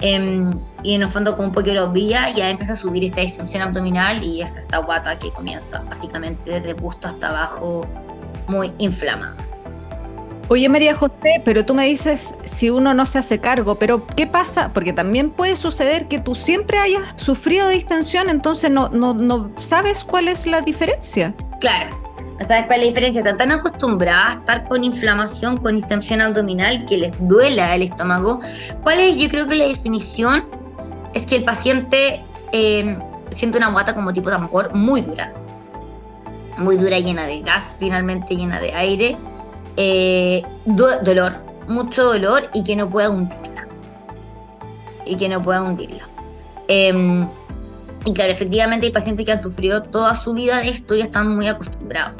Em, 0.00 0.58
y 0.82 0.94
en 0.94 1.02
el 1.02 1.08
fondo 1.08 1.36
como 1.36 1.48
un 1.48 1.54
poquito 1.54 1.74
los 1.74 1.92
vía 1.92 2.30
ya 2.30 2.50
empieza 2.50 2.74
a 2.74 2.76
subir 2.76 3.04
esta 3.04 3.20
distensión 3.20 3.62
abdominal 3.62 4.22
y 4.22 4.42
es 4.42 4.56
esta 4.56 4.78
guata 4.78 5.18
que 5.18 5.30
comienza 5.32 5.80
básicamente 5.88 6.50
desde 6.50 6.70
el 6.70 6.74
busto 6.74 7.08
hasta 7.08 7.28
abajo 7.28 7.86
muy 8.48 8.72
inflamada. 8.78 9.36
Oye 10.48 10.68
María 10.68 10.94
José, 10.94 11.40
pero 11.42 11.64
tú 11.64 11.74
me 11.74 11.86
dices 11.86 12.34
si 12.44 12.68
uno 12.68 12.92
no 12.92 13.06
se 13.06 13.18
hace 13.18 13.40
cargo, 13.40 13.76
pero 13.76 14.06
¿qué 14.06 14.26
pasa? 14.26 14.72
Porque 14.74 14.92
también 14.92 15.30
puede 15.30 15.56
suceder 15.56 16.06
que 16.06 16.18
tú 16.18 16.34
siempre 16.34 16.78
hayas 16.78 17.02
sufrido 17.16 17.68
distensión, 17.68 18.28
entonces 18.28 18.70
no, 18.70 18.90
no, 18.90 19.14
no 19.14 19.52
sabes 19.56 20.04
cuál 20.04 20.28
es 20.28 20.46
la 20.46 20.60
diferencia. 20.60 21.34
Claro, 21.60 22.03
sabes 22.46 22.66
cuál 22.66 22.80
es 22.80 22.86
la 22.86 22.88
diferencia. 22.88 23.20
Están 23.20 23.36
tan 23.36 23.52
acostumbradas 23.52 24.36
a 24.36 24.38
estar 24.40 24.64
con 24.64 24.84
inflamación, 24.84 25.56
con 25.58 25.74
distensión 25.74 26.20
abdominal, 26.20 26.84
que 26.86 26.98
les 26.98 27.12
duela 27.20 27.74
el 27.74 27.82
estómago. 27.82 28.40
¿Cuál 28.82 29.00
es? 29.00 29.16
Yo 29.16 29.28
creo 29.28 29.46
que 29.46 29.56
la 29.56 29.66
definición 29.66 30.44
es 31.14 31.26
que 31.26 31.36
el 31.36 31.44
paciente 31.44 32.20
eh, 32.52 32.98
siente 33.30 33.58
una 33.58 33.68
guata 33.68 33.94
como 33.94 34.12
tipo 34.12 34.30
tambor 34.30 34.74
muy 34.74 35.02
dura. 35.02 35.32
Muy 36.58 36.76
dura, 36.76 36.98
llena 36.98 37.26
de 37.26 37.40
gas, 37.40 37.76
finalmente 37.78 38.36
llena 38.36 38.60
de 38.60 38.72
aire 38.74 39.16
eh, 39.76 40.42
dolor, 40.64 41.34
mucho 41.66 42.04
dolor 42.04 42.48
y 42.54 42.62
que 42.62 42.76
no 42.76 42.88
pueda 42.88 43.10
hundirla. 43.10 43.66
Y 45.04 45.16
que 45.16 45.28
no 45.28 45.42
pueda 45.42 45.62
hundirla. 45.62 46.08
Em, 46.68 47.28
y 48.04 48.12
claro, 48.12 48.32
efectivamente 48.32 48.86
hay 48.86 48.92
pacientes 48.92 49.26
que 49.26 49.32
han 49.32 49.42
sufrido 49.42 49.82
toda 49.82 50.14
su 50.14 50.32
vida 50.32 50.58
de 50.58 50.68
esto 50.68 50.94
y 50.94 51.00
están 51.00 51.34
muy 51.34 51.48
acostumbrados. 51.48 52.14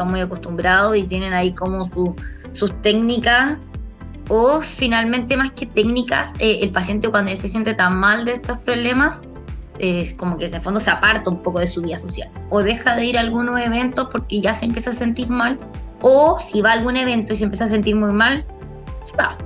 Están 0.00 0.12
muy 0.12 0.20
acostumbrados 0.20 0.96
y 0.96 1.02
tienen 1.02 1.34
ahí 1.34 1.52
como 1.52 1.90
sus 2.52 2.80
técnicas 2.80 3.58
o 4.28 4.62
finalmente 4.62 5.36
más 5.36 5.50
que 5.50 5.66
técnicas, 5.66 6.32
eh, 6.38 6.60
el 6.62 6.72
paciente 6.72 7.10
cuando 7.10 7.36
se 7.36 7.48
siente 7.50 7.74
tan 7.74 7.98
mal 7.98 8.24
de 8.24 8.32
estos 8.32 8.56
problemas, 8.56 9.24
es 9.78 10.14
como 10.14 10.38
que 10.38 10.46
en 10.46 10.54
el 10.54 10.62
fondo 10.62 10.80
se 10.80 10.90
aparta 10.90 11.28
un 11.28 11.42
poco 11.42 11.58
de 11.58 11.66
su 11.68 11.82
vida 11.82 11.98
social 11.98 12.30
o 12.48 12.62
deja 12.62 12.96
de 12.96 13.04
ir 13.04 13.18
a 13.18 13.20
algunos 13.20 13.60
eventos 13.60 14.08
porque 14.10 14.40
ya 14.40 14.54
se 14.54 14.64
empieza 14.64 14.88
a 14.88 14.94
sentir 14.94 15.28
mal 15.28 15.58
o 16.00 16.38
si 16.40 16.62
va 16.62 16.70
a 16.70 16.72
algún 16.72 16.96
evento 16.96 17.34
y 17.34 17.36
se 17.36 17.44
empieza 17.44 17.66
a 17.66 17.68
sentir 17.68 17.94
muy 17.94 18.12
mal, 18.12 18.46
se 19.04 19.14
va, 19.18 19.36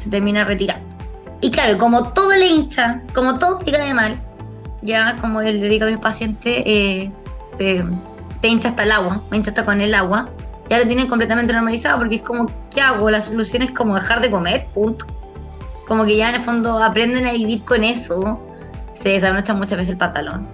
se 0.00 0.10
termina 0.10 0.44
retirando. 0.44 0.84
Y 1.40 1.50
claro, 1.50 1.78
como 1.78 2.12
todo 2.12 2.32
le 2.32 2.46
hincha, 2.46 3.02
como 3.14 3.38
todo 3.38 3.56
te 3.60 3.72
cae 3.72 3.94
mal, 3.94 4.22
ya 4.82 5.16
como 5.16 5.40
le 5.40 5.66
digo 5.66 5.86
a 5.86 5.88
mis 5.88 5.96
pacientes, 5.96 6.62
eh, 6.66 7.10
te, 8.44 8.48
hincha 8.48 8.68
hasta 8.68 8.82
el 8.82 8.92
agua, 8.92 9.22
me 9.30 9.38
hincha 9.38 9.52
hasta 9.52 9.64
con 9.64 9.80
el 9.80 9.94
agua, 9.94 10.28
ya 10.68 10.78
lo 10.78 10.86
tienen 10.86 11.08
completamente 11.08 11.54
normalizado 11.54 11.98
porque 11.98 12.16
es 12.16 12.20
como, 12.20 12.50
¿qué 12.70 12.82
hago? 12.82 13.08
La 13.10 13.22
solución 13.22 13.62
es 13.62 13.70
como 13.70 13.94
dejar 13.94 14.20
de 14.20 14.30
comer, 14.30 14.66
punto. 14.74 15.06
Como 15.86 16.04
que 16.04 16.18
ya 16.18 16.28
en 16.28 16.34
el 16.34 16.40
fondo 16.42 16.82
aprenden 16.82 17.26
a 17.26 17.32
vivir 17.32 17.64
con 17.64 17.84
eso, 17.84 18.46
se 18.92 19.10
desabrocha 19.10 19.54
muchas 19.54 19.78
veces 19.78 19.92
el 19.92 19.98
pantalón. 19.98 20.46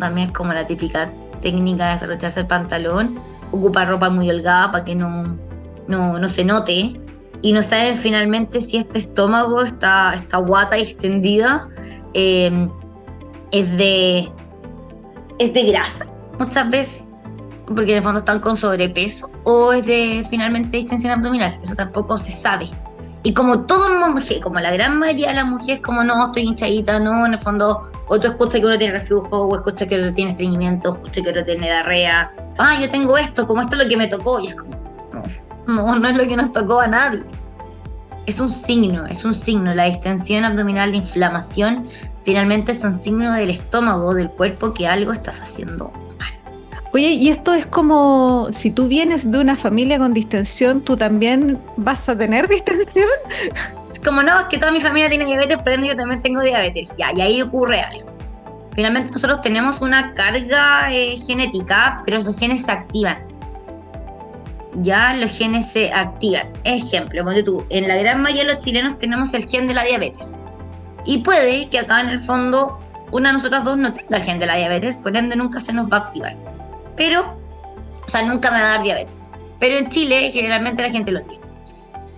También 0.00 0.28
es 0.28 0.34
como 0.34 0.52
la 0.52 0.66
típica 0.66 1.12
técnica 1.40 1.86
de 1.86 1.92
desabrocharse 1.92 2.40
el 2.40 2.46
pantalón 2.48 3.20
ocupa 3.52 3.84
ropa 3.84 4.10
muy 4.10 4.28
holgada 4.28 4.72
para 4.72 4.84
que 4.84 4.96
no, 4.96 5.38
no, 5.86 6.28
se 6.28 6.44
note. 6.44 7.00
Y 7.40 7.52
no 7.52 7.62
saben 7.62 7.96
finalmente 7.96 8.60
si 8.60 8.78
este 8.78 8.98
estómago, 8.98 9.62
esta, 9.62 10.12
esta 10.12 10.38
guata 10.38 10.76
extendida, 10.76 11.68
eh, 12.14 12.68
es, 13.52 13.76
de, 13.76 14.28
es 15.38 15.54
de 15.54 15.62
grasa 15.62 16.04
muchas 16.38 16.70
veces, 16.70 17.07
porque 17.74 17.92
en 17.92 17.98
el 17.98 18.02
fondo 18.02 18.18
están 18.18 18.40
con 18.40 18.56
sobrepeso, 18.56 19.30
o 19.44 19.72
es 19.72 19.84
de 19.84 20.26
finalmente 20.28 20.78
extensión 20.78 21.12
abdominal. 21.12 21.58
Eso 21.62 21.74
tampoco 21.74 22.16
se 22.16 22.32
sabe. 22.32 22.68
Y 23.22 23.34
como 23.34 23.66
todo 23.66 23.88
mujer, 24.10 24.40
como 24.40 24.60
la 24.60 24.70
gran 24.70 24.98
mayoría 24.98 25.28
de 25.28 25.34
las 25.34 25.46
mujeres, 25.46 25.80
como 25.84 26.04
no, 26.04 26.26
estoy 26.26 26.44
hinchadita, 26.44 27.00
no, 27.00 27.26
en 27.26 27.34
el 27.34 27.38
fondo, 27.38 27.90
o 28.06 28.18
tú 28.18 28.28
escuchas 28.28 28.60
que 28.60 28.66
uno 28.66 28.78
tiene 28.78 28.94
reflujo, 28.94 29.46
o 29.46 29.56
escuchas 29.56 29.88
que 29.88 29.98
uno 29.98 30.12
tiene 30.12 30.30
estreñimiento, 30.30 30.90
o 30.90 30.94
escuchas 30.94 31.24
que 31.24 31.30
uno 31.30 31.44
tiene 31.44 31.66
diarrea, 31.66 32.32
ah, 32.58 32.78
yo 32.80 32.88
tengo 32.88 33.18
esto, 33.18 33.46
como 33.46 33.60
esto 33.60 33.76
es 33.76 33.82
lo 33.82 33.88
que 33.88 33.96
me 33.96 34.06
tocó, 34.06 34.40
y 34.40 34.48
es 34.48 34.54
como, 34.54 34.76
no, 35.66 35.98
no, 35.98 36.08
es 36.08 36.16
lo 36.16 36.26
que 36.26 36.36
nos 36.36 36.52
tocó 36.52 36.80
a 36.80 36.86
nadie. 36.86 37.22
Es 38.26 38.40
un 38.40 38.50
signo, 38.50 39.06
es 39.06 39.24
un 39.24 39.34
signo, 39.34 39.74
la 39.74 39.84
distensión 39.84 40.44
abdominal, 40.44 40.90
la 40.90 40.96
inflamación, 40.96 41.86
finalmente 42.22 42.72
es 42.72 42.84
un 42.84 42.94
signo 42.94 43.32
del 43.32 43.50
estómago, 43.50 44.14
del 44.14 44.30
cuerpo, 44.30 44.74
que 44.74 44.86
algo 44.86 45.12
estás 45.12 45.40
haciendo 45.40 45.92
Oye, 46.90 47.10
y 47.10 47.28
esto 47.28 47.52
es 47.52 47.66
como 47.66 48.48
si 48.50 48.70
tú 48.70 48.88
vienes 48.88 49.30
de 49.30 49.38
una 49.38 49.56
familia 49.56 49.98
con 49.98 50.14
distensión, 50.14 50.80
¿tú 50.80 50.96
también 50.96 51.60
vas 51.76 52.08
a 52.08 52.16
tener 52.16 52.48
distensión? 52.48 53.08
Es 53.92 54.00
como, 54.00 54.22
no, 54.22 54.40
es 54.40 54.46
que 54.46 54.56
toda 54.56 54.72
mi 54.72 54.80
familia 54.80 55.10
tiene 55.10 55.26
diabetes, 55.26 55.58
por 55.58 55.72
ende 55.72 55.88
yo 55.88 55.96
también 55.96 56.22
tengo 56.22 56.40
diabetes. 56.40 56.94
Ya, 56.96 57.12
y 57.14 57.20
ahí 57.20 57.42
ocurre 57.42 57.82
algo. 57.82 58.10
Finalmente 58.74 59.10
nosotros 59.10 59.40
tenemos 59.42 59.82
una 59.82 60.14
carga 60.14 60.92
eh, 60.92 61.16
genética, 61.18 62.02
pero 62.06 62.22
los 62.22 62.38
genes 62.38 62.64
se 62.64 62.72
activan. 62.72 63.18
Ya 64.76 65.14
los 65.14 65.36
genes 65.36 65.70
se 65.70 65.92
activan. 65.92 66.46
Ejemplo, 66.64 67.22
ponte 67.22 67.42
tú, 67.42 67.66
en 67.68 67.86
la 67.86 67.96
gran 67.96 68.22
mayoría 68.22 68.44
de 68.44 68.54
los 68.54 68.64
chilenos 68.64 68.96
tenemos 68.96 69.34
el 69.34 69.44
gen 69.46 69.66
de 69.66 69.74
la 69.74 69.84
diabetes. 69.84 70.36
Y 71.04 71.18
puede 71.18 71.68
que 71.68 71.80
acá 71.80 72.00
en 72.00 72.08
el 72.08 72.18
fondo 72.18 72.80
una 73.10 73.30
de 73.30 73.34
nosotras 73.34 73.64
dos 73.64 73.76
no 73.76 73.92
tenga 73.92 74.18
el 74.18 74.22
gen 74.22 74.38
de 74.38 74.46
la 74.46 74.54
diabetes, 74.54 74.96
por 74.96 75.14
ende 75.16 75.36
nunca 75.36 75.60
se 75.60 75.72
nos 75.72 75.90
va 75.90 75.98
a 75.98 76.00
activar 76.00 76.57
pero, 76.98 77.38
o 78.04 78.08
sea, 78.08 78.22
nunca 78.22 78.50
me 78.50 78.60
va 78.60 78.64
a 78.64 78.74
dar 78.74 78.82
diabetes. 78.82 79.14
Pero 79.58 79.76
en 79.76 79.88
Chile 79.88 80.30
generalmente 80.32 80.82
la 80.82 80.90
gente 80.90 81.12
lo 81.12 81.22
tiene. 81.22 81.46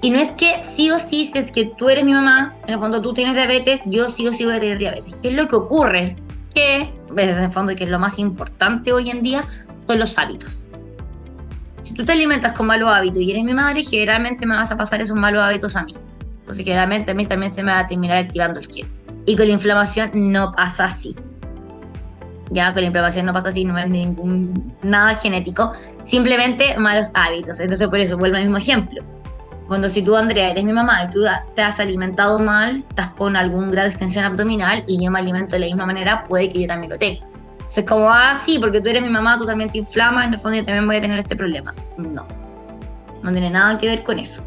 Y 0.02 0.10
no 0.10 0.18
es 0.18 0.32
que 0.32 0.48
sí 0.48 0.90
o 0.90 0.98
sí, 0.98 1.26
si 1.26 1.38
es 1.38 1.52
que 1.52 1.66
tú 1.76 1.90
eres 1.90 2.04
mi 2.04 2.12
mamá, 2.12 2.56
en 2.66 2.74
el 2.74 2.80
fondo 2.80 3.02
tú 3.02 3.12
tienes 3.12 3.34
diabetes, 3.34 3.80
yo 3.84 4.08
sí 4.08 4.26
o 4.26 4.32
sí 4.32 4.44
voy 4.46 4.54
a 4.54 4.60
tener 4.60 4.78
diabetes. 4.78 5.14
¿Qué 5.20 5.28
es 5.28 5.34
lo 5.34 5.46
que 5.46 5.56
ocurre? 5.56 6.16
Que, 6.54 6.90
ves, 7.10 7.36
en 7.36 7.44
el 7.44 7.52
fondo, 7.52 7.76
que 7.76 7.84
es 7.84 7.90
lo 7.90 7.98
más 7.98 8.18
importante 8.18 8.92
hoy 8.92 9.10
en 9.10 9.22
día, 9.22 9.46
son 9.86 9.98
los 9.98 10.16
hábitos. 10.18 10.56
Si 11.82 11.92
tú 11.92 12.04
te 12.04 12.12
alimentas 12.12 12.56
con 12.56 12.66
malos 12.66 12.90
hábitos 12.90 13.20
y 13.20 13.30
eres 13.30 13.44
mi 13.44 13.52
madre, 13.52 13.84
generalmente 13.84 14.46
me 14.46 14.56
vas 14.56 14.72
a 14.72 14.76
pasar 14.76 15.02
esos 15.02 15.16
malos 15.16 15.42
hábitos 15.42 15.76
a 15.76 15.84
mí. 15.84 15.94
Entonces, 16.40 16.64
generalmente 16.64 17.12
a 17.12 17.14
mí 17.14 17.26
también 17.26 17.52
se 17.52 17.62
me 17.62 17.72
va 17.72 17.80
a 17.80 17.86
terminar 17.86 18.16
activando 18.16 18.60
el 18.60 18.66
gen. 18.66 18.90
Y 19.26 19.36
con 19.36 19.46
la 19.46 19.52
inflamación 19.52 20.10
no 20.14 20.50
pasa 20.52 20.84
así 20.84 21.14
ya 22.50 22.72
con 22.72 22.82
la 22.82 22.88
inflamación 22.88 23.26
no 23.26 23.32
pasa 23.32 23.48
así, 23.48 23.64
no 23.64 23.78
es 23.78 23.88
ningún, 23.88 24.74
nada 24.82 25.14
genético, 25.16 25.72
simplemente 26.02 26.76
malos 26.78 27.10
hábitos. 27.14 27.60
Entonces 27.60 27.88
por 27.88 27.98
eso 27.98 28.18
vuelvo 28.18 28.36
al 28.36 28.42
mismo 28.42 28.58
ejemplo. 28.58 29.02
Cuando 29.68 29.88
si 29.88 30.02
tú, 30.02 30.16
Andrea, 30.16 30.50
eres 30.50 30.64
mi 30.64 30.72
mamá 30.72 31.04
y 31.04 31.10
tú 31.12 31.20
te 31.54 31.62
has 31.62 31.78
alimentado 31.78 32.40
mal, 32.40 32.84
estás 32.88 33.10
con 33.10 33.36
algún 33.36 33.70
grado 33.70 33.86
de 33.86 33.92
extensión 33.92 34.24
abdominal 34.24 34.82
y 34.88 35.02
yo 35.02 35.12
me 35.12 35.20
alimento 35.20 35.54
de 35.54 35.60
la 35.60 35.66
misma 35.66 35.86
manera, 35.86 36.24
puede 36.24 36.48
que 36.48 36.62
yo 36.62 36.66
también 36.66 36.90
lo 36.90 36.98
tenga. 36.98 37.24
Entonces 37.70 37.84
como, 37.84 38.10
ah, 38.10 38.34
sí, 38.34 38.58
porque 38.58 38.80
tú 38.80 38.88
eres 38.88 39.00
mi 39.00 39.10
mamá, 39.10 39.38
tú 39.38 39.46
también 39.46 39.70
te 39.70 39.78
inflamas, 39.78 40.26
en 40.26 40.34
el 40.34 40.40
fondo 40.40 40.58
yo 40.58 40.64
también 40.64 40.88
voy 40.88 40.96
a 40.96 41.00
tener 41.00 41.20
este 41.20 41.36
problema. 41.36 41.72
No, 41.96 42.26
no 43.22 43.30
tiene 43.30 43.48
nada 43.48 43.78
que 43.78 43.86
ver 43.86 44.02
con 44.02 44.18
eso. 44.18 44.44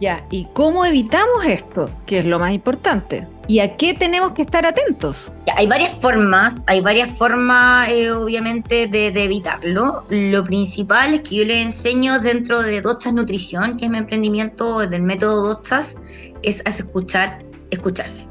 Ya, 0.00 0.26
¿y 0.28 0.48
cómo 0.54 0.84
evitamos 0.84 1.44
esto? 1.44 1.88
Que 2.04 2.18
es 2.18 2.24
lo 2.24 2.40
más 2.40 2.50
importante. 2.50 3.28
¿Y 3.48 3.60
a 3.60 3.78
qué 3.78 3.94
tenemos 3.94 4.32
que 4.32 4.42
estar 4.42 4.66
atentos? 4.66 5.32
Hay 5.56 5.66
varias 5.66 5.94
formas, 5.94 6.64
hay 6.66 6.82
varias 6.82 7.10
formas 7.16 7.88
eh, 7.88 8.12
obviamente 8.12 8.88
de, 8.88 9.06
evitarlo. 9.06 10.04
Lo 10.10 10.44
principal 10.44 11.14
es 11.14 11.22
que 11.22 11.36
yo 11.36 11.44
les 11.46 11.64
enseño 11.64 12.18
dentro 12.18 12.62
de 12.62 12.82
Dochas 12.82 13.14
Nutrición, 13.14 13.78
que 13.78 13.86
es 13.86 13.90
mi 13.90 13.96
emprendimiento 13.96 14.86
del 14.86 15.00
método 15.00 15.48
Dochas, 15.48 15.96
es 16.42 16.62
escuchar, 16.66 17.42
escucharse. 17.70 18.28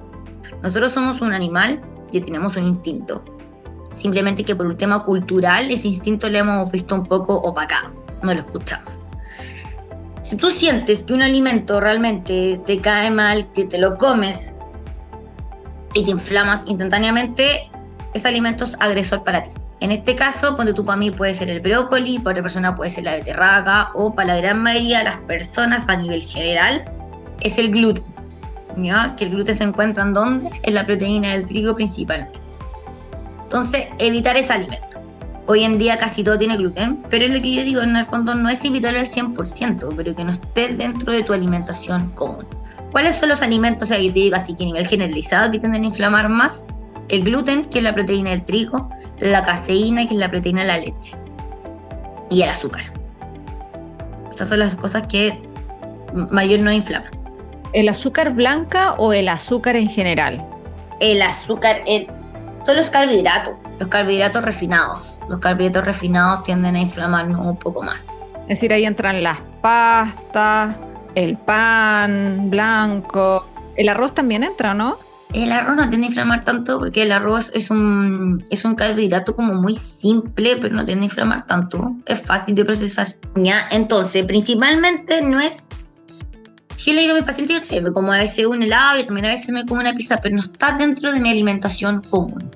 Nosotros 0.61 0.91
somos 0.91 1.19
un 1.21 1.33
animal 1.33 1.81
y 2.11 2.21
tenemos 2.21 2.55
un 2.55 2.65
instinto. 2.65 3.25
Simplemente 3.93 4.43
que 4.43 4.55
por 4.55 4.67
un 4.67 4.77
tema 4.77 5.03
cultural 5.03 5.71
ese 5.71 5.87
instinto 5.87 6.29
lo 6.29 6.37
hemos 6.37 6.71
visto 6.71 6.93
un 6.93 7.07
poco 7.07 7.33
opacado, 7.33 7.91
no 8.21 8.35
lo 8.35 8.41
escuchamos. 8.41 9.01
Si 10.21 10.35
tú 10.35 10.51
sientes 10.51 11.03
que 11.03 11.13
un 11.13 11.23
alimento 11.23 11.79
realmente 11.79 12.61
te 12.67 12.79
cae 12.81 13.09
mal, 13.09 13.51
que 13.53 13.65
te 13.65 13.79
lo 13.79 13.97
comes 13.97 14.56
y 15.97 16.03
te 16.03 16.11
inflamas 16.11 16.65
instantáneamente, 16.67 17.69
ese 18.13 18.27
alimento 18.27 18.63
es 18.63 18.77
agresor 18.79 19.23
para 19.23 19.43
ti. 19.43 19.51
En 19.79 19.91
este 19.91 20.15
caso, 20.15 20.55
ponte 20.55 20.73
tú 20.73 20.83
para 20.83 20.97
mí 20.97 21.11
puede 21.11 21.33
ser 21.33 21.49
el 21.49 21.59
brócoli, 21.59 22.19
para 22.19 22.31
otra 22.33 22.43
persona 22.43 22.75
puede 22.75 22.89
ser 22.89 23.03
la 23.03 23.15
beterraga 23.15 23.91
o 23.93 24.13
para 24.13 24.35
la 24.35 24.37
gran 24.37 24.61
mayoría 24.61 24.99
de 24.99 25.03
las 25.05 25.17
personas 25.21 25.87
a 25.89 25.95
nivel 25.95 26.21
general 26.21 26.85
es 27.41 27.57
el 27.57 27.71
gluten. 27.71 28.03
¿ya? 28.77 29.15
Que 29.15 29.25
el 29.25 29.31
gluten 29.31 29.55
se 29.55 29.63
encuentra 29.63 30.03
en 30.03 30.13
dónde? 30.13 30.49
En 30.63 30.73
la 30.73 30.85
proteína 30.85 31.31
del 31.33 31.45
trigo 31.45 31.75
principalmente. 31.75 32.39
Entonces, 33.43 33.85
evitar 33.99 34.37
ese 34.37 34.53
alimento. 34.53 35.01
Hoy 35.47 35.63
en 35.63 35.77
día 35.77 35.97
casi 35.97 36.23
todo 36.23 36.37
tiene 36.37 36.57
gluten, 36.57 37.03
pero 37.09 37.25
es 37.25 37.31
lo 37.31 37.41
que 37.41 37.53
yo 37.53 37.63
digo, 37.63 37.81
en 37.81 37.95
el 37.95 38.05
fondo 38.05 38.35
no 38.35 38.49
es 38.49 38.63
evitarlo 38.65 38.99
al 38.99 39.07
100%, 39.07 39.93
pero 39.95 40.15
que 40.15 40.23
no 40.25 40.31
esté 40.31 40.69
dentro 40.69 41.13
de 41.13 41.23
tu 41.23 41.33
alimentación 41.33 42.09
común. 42.11 42.56
¿Cuáles 42.91 43.15
son 43.15 43.29
los 43.29 43.41
alimentos, 43.41 43.83
o 43.83 43.85
sea, 43.85 43.99
yo 43.99 44.11
te 44.11 44.19
digo 44.19 44.35
así 44.35 44.55
que 44.55 44.63
a 44.63 44.67
nivel 44.67 44.87
generalizado, 44.87 45.51
que 45.51 45.59
tienden 45.59 45.83
a 45.83 45.87
inflamar 45.87 46.29
más? 46.29 46.65
El 47.09 47.23
gluten, 47.23 47.65
que 47.65 47.79
es 47.79 47.83
la 47.83 47.93
proteína 47.93 48.31
del 48.31 48.43
trigo, 48.43 48.89
la 49.19 49.43
caseína, 49.43 50.05
que 50.07 50.13
es 50.13 50.19
la 50.19 50.29
proteína 50.29 50.61
de 50.61 50.67
la 50.67 50.77
leche, 50.77 51.15
y 52.29 52.41
el 52.41 52.49
azúcar. 52.49 52.83
Estas 54.29 54.49
son 54.49 54.59
las 54.59 54.75
cosas 54.75 55.03
que 55.07 55.41
mayor 56.31 56.59
no 56.59 56.71
inflaman. 56.71 57.11
¿El 57.73 57.89
azúcar 57.89 58.33
blanca 58.33 58.93
o 58.93 59.13
el 59.13 59.29
azúcar 59.29 59.75
en 59.75 59.89
general? 59.89 60.45
El 60.99 61.21
azúcar, 61.21 61.81
el, 61.85 62.07
son 62.65 62.75
los 62.75 62.89
carbohidratos, 62.89 63.55
los 63.79 63.87
carbohidratos 63.87 64.43
refinados. 64.43 65.19
Los 65.29 65.39
carbohidratos 65.39 65.85
refinados 65.85 66.43
tienden 66.43 66.75
a 66.75 66.79
inflamarnos 66.79 67.45
un 67.45 67.57
poco 67.57 67.83
más. 67.83 68.07
Es 68.43 68.59
decir, 68.59 68.73
ahí 68.73 68.85
entran 68.85 69.23
las 69.23 69.39
pastas, 69.61 70.75
el 71.17 71.35
pan 71.35 72.51
blanco. 72.51 73.49
El 73.75 73.89
arroz 73.89 74.13
también 74.13 74.43
entra, 74.43 74.75
¿no? 74.75 74.99
El 75.33 75.51
arroz 75.51 75.75
no 75.75 75.89
tiende 75.89 76.05
a 76.05 76.09
inflamar 76.09 76.43
tanto 76.43 76.77
porque 76.77 77.01
el 77.01 77.11
arroz 77.11 77.51
es 77.55 77.71
un, 77.71 78.43
es 78.51 78.63
un 78.65 78.75
carbohidrato 78.75 79.35
como 79.35 79.55
muy 79.55 79.73
simple, 79.73 80.57
pero 80.57 80.75
no 80.75 80.85
tiende 80.85 81.03
a 81.03 81.05
inflamar 81.05 81.47
tanto. 81.47 81.95
Es 82.05 82.21
fácil 82.21 82.53
de 82.53 82.63
procesar. 82.63 83.07
¿Ya? 83.35 83.67
Entonces, 83.71 84.25
principalmente 84.25 85.23
no 85.23 85.39
es... 85.39 85.67
Yo 86.77 86.93
le 86.93 87.01
digo 87.01 87.13
a 87.13 87.15
mis 87.15 87.25
pacientes 87.25 87.61
que 87.61 87.81
como 87.91 88.13
a 88.13 88.19
veces 88.19 88.45
un 88.45 88.61
helado 88.61 88.99
y 88.99 89.03
también 89.03 89.25
a 89.25 89.29
veces 89.29 89.49
me 89.49 89.65
como 89.65 89.81
una 89.81 89.93
pizza, 89.93 90.17
pero 90.21 90.35
no 90.35 90.41
está 90.41 90.77
dentro 90.77 91.11
de 91.11 91.19
mi 91.19 91.31
alimentación 91.31 92.01
común. 92.03 92.51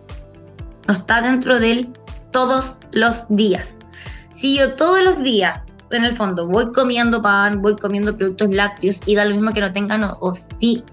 No 0.88 0.94
está 0.94 1.22
dentro 1.22 1.60
del 1.60 1.90
todos 2.32 2.78
los 2.92 3.26
días. 3.30 3.80
Si 4.30 4.56
yo 4.56 4.76
todos 4.76 5.04
los 5.04 5.24
días 5.24 5.72
en 5.98 6.06
el 6.06 6.16
fondo 6.16 6.48
voy 6.48 6.72
comiendo 6.72 7.22
pan, 7.22 7.62
voy 7.62 7.76
comiendo 7.76 8.16
productos 8.16 8.54
lácteos 8.54 9.00
y 9.06 9.16
da 9.16 9.26
lo 9.26 9.36
mismo 9.36 9.54
que 9.54 9.62
no 9.62 9.72
tengan 9.72 10.04
o, 10.04 10.18
o 10.20 10.34
sí 10.34 10.84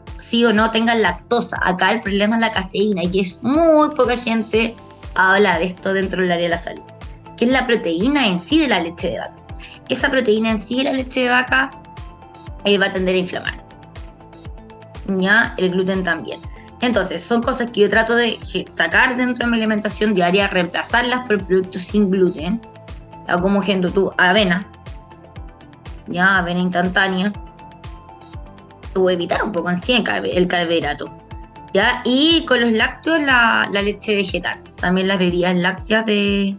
o 0.45 0.53
no 0.53 0.71
tengan 0.71 1.03
lactosa. 1.03 1.59
Acá 1.63 1.93
el 1.93 2.01
problema 2.01 2.37
es 2.37 2.41
la 2.41 2.53
caseína 2.53 3.05
y 3.05 3.21
es 3.21 3.43
muy 3.43 3.91
poca 3.91 4.17
gente 4.17 4.75
habla 5.15 5.59
de 5.59 5.67
esto 5.67 5.93
dentro 5.93 6.23
del 6.23 6.33
área 6.33 6.45
de 6.45 6.51
la 6.51 6.59
salud, 6.59 6.83
que 7.37 7.45
es 7.45 7.51
la 7.51 7.65
proteína 7.65 8.27
en 8.27 8.41
sí 8.41 8.61
de 8.61 8.69
la 8.69 8.81
leche 8.81 9.11
de 9.11 9.19
vaca. 9.19 9.35
Esa 9.89 10.11
proteína 10.11 10.51
en 10.51 10.59
sí 10.59 10.79
de 10.79 10.85
la 10.85 10.93
leche 10.93 11.25
de 11.25 11.29
vaca 11.31 11.71
eh, 12.65 12.79
va 12.79 12.87
a 12.87 12.93
tender 12.93 13.15
a 13.15 13.19
inflamar. 13.19 13.65
Ya, 15.07 15.55
el 15.57 15.71
gluten 15.71 16.03
también. 16.03 16.41
Entonces, 16.81 17.23
son 17.23 17.43
cosas 17.43 17.71
que 17.71 17.81
yo 17.81 17.89
trato 17.89 18.15
de 18.15 18.39
sacar 18.71 19.17
dentro 19.17 19.47
de 19.47 19.51
mi 19.51 19.57
alimentación 19.57 20.15
diaria, 20.15 20.47
reemplazarlas 20.47 21.27
por 21.27 21.45
productos 21.45 21.83
sin 21.83 22.11
gluten, 22.11 22.61
como 23.43 23.61
ejemplo 23.63 23.91
tú, 23.91 24.13
avena, 24.17 24.67
ya, 26.09 26.39
avena 26.39 26.61
instantánea, 26.61 27.33
o 28.95 29.11
evitar 29.11 29.43
un 29.43 29.53
poco 29.53 29.71
en 29.71 29.79
sí 29.79 29.95
el 29.95 30.49
carbohidrato. 30.49 31.19
¿ya? 31.73 32.03
Y 32.05 32.45
con 32.47 32.61
los 32.61 32.73
lácteos 32.73 33.21
la, 33.21 33.69
leche 33.73 34.15
vegetal. 34.15 34.63
También 34.77 35.09
las 35.09 35.19
bebidas 35.19 35.57
lácteas 35.57 36.07
de, 36.07 36.57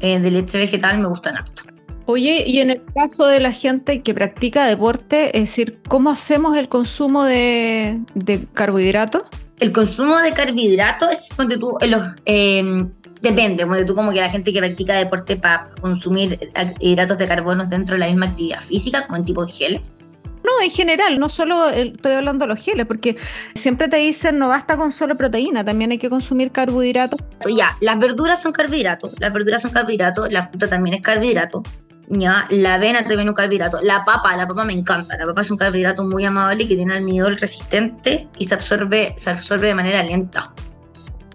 eh, 0.00 0.18
de 0.18 0.30
leche 0.30 0.58
vegetal 0.58 0.98
me 0.98 1.08
gustan 1.08 1.36
harto. 1.36 1.62
Oye, 2.06 2.44
y 2.46 2.58
en 2.58 2.70
el 2.70 2.82
caso 2.94 3.26
de 3.26 3.40
la 3.40 3.52
gente 3.52 4.02
que 4.02 4.12
practica 4.12 4.66
deporte, 4.66 5.36
es 5.36 5.42
decir, 5.44 5.80
¿cómo 5.88 6.10
hacemos 6.10 6.56
el 6.56 6.68
consumo 6.68 7.24
de, 7.24 8.00
de 8.14 8.44
carbohidratos? 8.52 9.22
El 9.60 9.70
consumo 9.70 10.18
de 10.18 10.32
carbohidratos 10.32 11.10
es 11.10 11.28
cuando 11.36 11.58
tú, 11.58 11.78
los, 11.86 12.02
eh, 12.26 12.88
depende, 13.22 13.64
cuando 13.64 13.86
tú 13.86 13.94
como 13.94 14.12
que 14.12 14.20
la 14.20 14.28
gente 14.28 14.52
que 14.52 14.58
practica 14.58 14.94
deporte 14.94 15.36
para 15.36 15.70
consumir 15.80 16.38
hidratos 16.80 17.16
de 17.18 17.28
carbono 17.28 17.64
dentro 17.66 17.94
de 17.94 18.00
la 18.00 18.06
misma 18.06 18.26
actividad 18.26 18.60
física, 18.60 19.06
como 19.06 19.16
en 19.16 19.24
tipo 19.24 19.46
de 19.46 19.52
geles. 19.52 19.96
No, 20.44 20.50
en 20.64 20.70
general, 20.70 21.20
no 21.20 21.28
solo 21.28 21.68
estoy 21.70 22.12
hablando 22.12 22.44
de 22.44 22.48
los 22.48 22.60
geles, 22.60 22.84
porque 22.86 23.16
siempre 23.54 23.88
te 23.88 23.98
dicen 23.98 24.38
no 24.38 24.48
basta 24.48 24.76
con 24.76 24.90
solo 24.90 25.16
proteína, 25.16 25.64
también 25.64 25.92
hay 25.92 25.98
que 25.98 26.10
consumir 26.10 26.50
carbohidratos. 26.50 27.20
Ya, 27.48 27.76
las 27.80 27.98
verduras 27.98 28.42
son 28.42 28.52
carbohidratos, 28.52 29.12
las 29.20 29.32
verduras 29.32 29.62
son 29.62 29.70
carbohidratos, 29.70 30.32
la 30.32 30.48
fruta 30.48 30.68
también 30.68 30.94
es 30.96 31.02
carbohidrato. 31.02 31.62
Ya, 32.08 32.46
la 32.50 32.74
avena 32.74 32.98
también 32.98 33.20
es 33.20 33.28
un 33.28 33.34
carbohidrato. 33.34 33.80
La 33.82 34.04
papa, 34.04 34.36
la 34.36 34.46
papa 34.46 34.64
me 34.64 34.72
encanta. 34.72 35.16
La 35.16 35.24
papa 35.24 35.40
es 35.40 35.50
un 35.50 35.56
carbohidrato 35.56 36.04
muy 36.04 36.24
amable 36.24 36.66
que 36.68 36.74
tiene 36.74 36.94
almidón 36.94 37.38
resistente 37.38 38.28
y 38.36 38.44
se 38.44 38.54
absorbe, 38.54 39.14
se 39.16 39.30
absorbe 39.30 39.68
de 39.68 39.74
manera 39.74 40.02
lenta. 40.02 40.52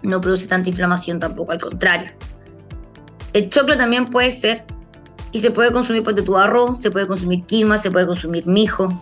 No 0.02 0.20
produce 0.20 0.46
tanta 0.46 0.68
inflamación 0.68 1.20
tampoco, 1.20 1.52
al 1.52 1.60
contrario. 1.60 2.10
El 3.32 3.50
choclo 3.50 3.76
también 3.76 4.06
puede 4.06 4.30
ser 4.30 4.64
y 5.32 5.40
se 5.40 5.50
puede 5.50 5.72
consumir 5.72 6.02
de 6.02 6.22
tu 6.22 6.36
arroz, 6.36 6.80
se 6.80 6.90
puede 6.90 7.06
consumir 7.06 7.44
quinoa, 7.44 7.78
se 7.78 7.90
puede 7.90 8.06
consumir 8.06 8.46
mijo. 8.46 9.00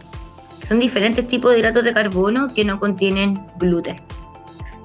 Son 0.66 0.78
diferentes 0.80 1.26
tipos 1.26 1.52
de 1.52 1.60
hidratos 1.60 1.84
de 1.84 1.92
carbono 1.92 2.52
que 2.52 2.64
no 2.64 2.80
contienen 2.80 3.46
gluten. 3.58 4.00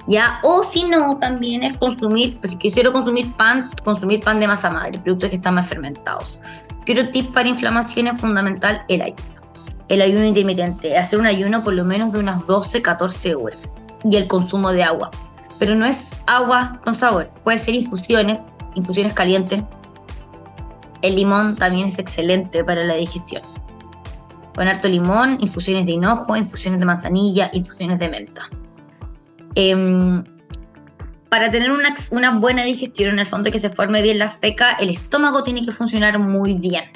¿Ya? 0.06 0.40
O 0.42 0.64
si 0.64 0.84
no, 0.84 1.16
también 1.18 1.62
es 1.62 1.76
consumir, 1.76 2.38
pues 2.38 2.52
si 2.52 2.58
quisiera 2.58 2.92
consumir 2.92 3.32
pan, 3.34 3.70
consumir 3.84 4.20
pan 4.20 4.40
de 4.40 4.48
masa 4.48 4.70
madre, 4.70 4.98
productos 4.98 5.30
que 5.30 5.36
están 5.36 5.54
más 5.54 5.68
fermentados. 5.68 6.40
Pero 6.86 7.08
tip 7.10 7.32
para 7.32 7.48
inflamación 7.48 8.08
es 8.08 8.20
fundamental 8.20 8.84
el 8.88 9.02
ayuno. 9.02 9.22
El 9.88 10.02
ayuno 10.02 10.24
intermitente, 10.24 10.96
hacer 10.96 11.18
un 11.18 11.26
ayuno 11.26 11.62
por 11.62 11.74
lo 11.74 11.84
menos 11.84 12.12
de 12.12 12.18
unas 12.18 12.40
12-14 12.42 13.36
horas. 13.40 13.74
Y 14.04 14.16
el 14.16 14.26
consumo 14.26 14.72
de 14.72 14.82
agua. 14.82 15.10
Pero 15.62 15.76
no 15.76 15.86
es 15.86 16.10
agua 16.26 16.80
con 16.82 16.92
sabor, 16.92 17.30
puede 17.44 17.56
ser 17.56 17.76
infusiones, 17.76 18.52
infusiones 18.74 19.12
calientes, 19.12 19.62
el 21.02 21.14
limón 21.14 21.54
también 21.54 21.86
es 21.86 22.00
excelente 22.00 22.64
para 22.64 22.82
la 22.82 22.96
digestión. 22.96 23.42
Con 24.56 24.66
harto 24.66 24.88
limón, 24.88 25.38
infusiones 25.40 25.86
de 25.86 25.92
hinojo, 25.92 26.36
infusiones 26.36 26.80
de 26.80 26.86
manzanilla, 26.86 27.48
infusiones 27.52 28.00
de 28.00 28.08
menta. 28.08 28.50
Em, 29.54 30.24
para 31.28 31.48
tener 31.52 31.70
una, 31.70 31.94
una, 32.10 32.40
buena 32.40 32.64
digestión, 32.64 33.10
en 33.10 33.20
el 33.20 33.26
fondo 33.26 33.52
que 33.52 33.60
se 33.60 33.70
forme 33.70 34.02
bien 34.02 34.18
la 34.18 34.32
feca, 34.32 34.72
el 34.80 34.90
estómago 34.90 35.44
tiene 35.44 35.64
que 35.64 35.70
funcionar 35.70 36.18
muy 36.18 36.54
bien. 36.54 36.86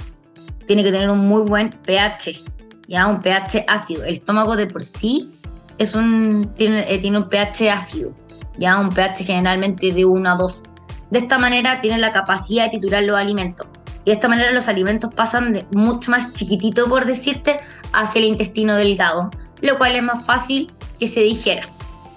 Tiene 0.67 0.83
que 0.83 0.91
tener 0.91 1.09
un 1.09 1.21
muy 1.21 1.43
buen 1.43 1.71
pH, 1.71 2.43
ya 2.89 3.07
un 3.07 3.23
pH 3.23 3.65
ácido. 3.69 4.03
El 4.03 4.15
estómago 4.15 4.57
de 4.57 4.67
por 4.67 4.83
sí 4.83 5.31
es 5.79 5.95
un, 5.95 6.53
tiene, 6.57 6.93
eh, 6.93 6.99
tiene 6.99 7.19
un 7.19 7.29
pH 7.29 7.71
ácido, 7.71 8.26
ya 8.59 8.79
un 8.79 8.91
pH 8.91 9.25
generalmente 9.25 9.93
de 9.93 10.05
1 10.05 10.31
a 10.31 10.35
2. 10.35 10.63
De 11.11 11.19
esta 11.19 11.39
manera 11.39 11.81
tiene 11.81 11.99
la 11.99 12.13
capacidad 12.13 12.65
de 12.65 12.71
titular 12.71 13.03
los 13.03 13.19
alimentos. 13.19 13.67
Y 14.05 14.11
de 14.11 14.13
esta 14.13 14.29
manera 14.29 14.53
los 14.53 14.69
alimentos 14.69 15.11
pasan 15.15 15.53
de 15.53 15.67
mucho 15.73 16.11
más 16.11 16.33
chiquitito, 16.33 16.89
por 16.89 17.07
decirte, 17.07 17.59
hacia 17.93 18.21
el 18.21 18.27
intestino 18.27 18.77
delgado, 18.77 19.31
lo 19.61 19.79
cual 19.79 19.97
es 19.97 20.03
más 20.03 20.25
fácil 20.25 20.73
que 20.99 21.07
se 21.07 21.21
digiera. 21.21 21.67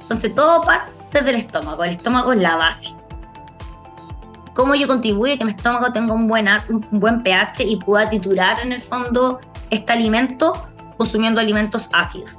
Entonces 0.02 0.34
todo 0.34 0.62
parte 0.62 1.21
del 1.23 1.36
estómago, 1.36 1.84
el 1.84 1.91
estómago 1.91 2.34
es 2.34 2.39
la 2.39 2.56
base. 2.58 2.95
¿Cómo 4.54 4.75
yo 4.75 4.88
contribuyo 4.88 5.34
a 5.34 5.38
que 5.38 5.45
mi 5.45 5.52
estómago 5.52 5.91
tenga 5.93 6.13
un 6.13 6.28
buen, 6.28 6.47
un 6.69 6.99
buen 6.99 7.23
pH 7.23 7.63
y 7.63 7.78
pueda 7.78 8.10
titular 8.10 8.60
en 8.60 8.71
el 8.71 8.82
fondo 8.82 9.39
este 9.69 9.93
alimento 9.93 10.67
consumiendo 10.97 11.39
alimentos 11.39 11.89
ácidos? 11.93 12.38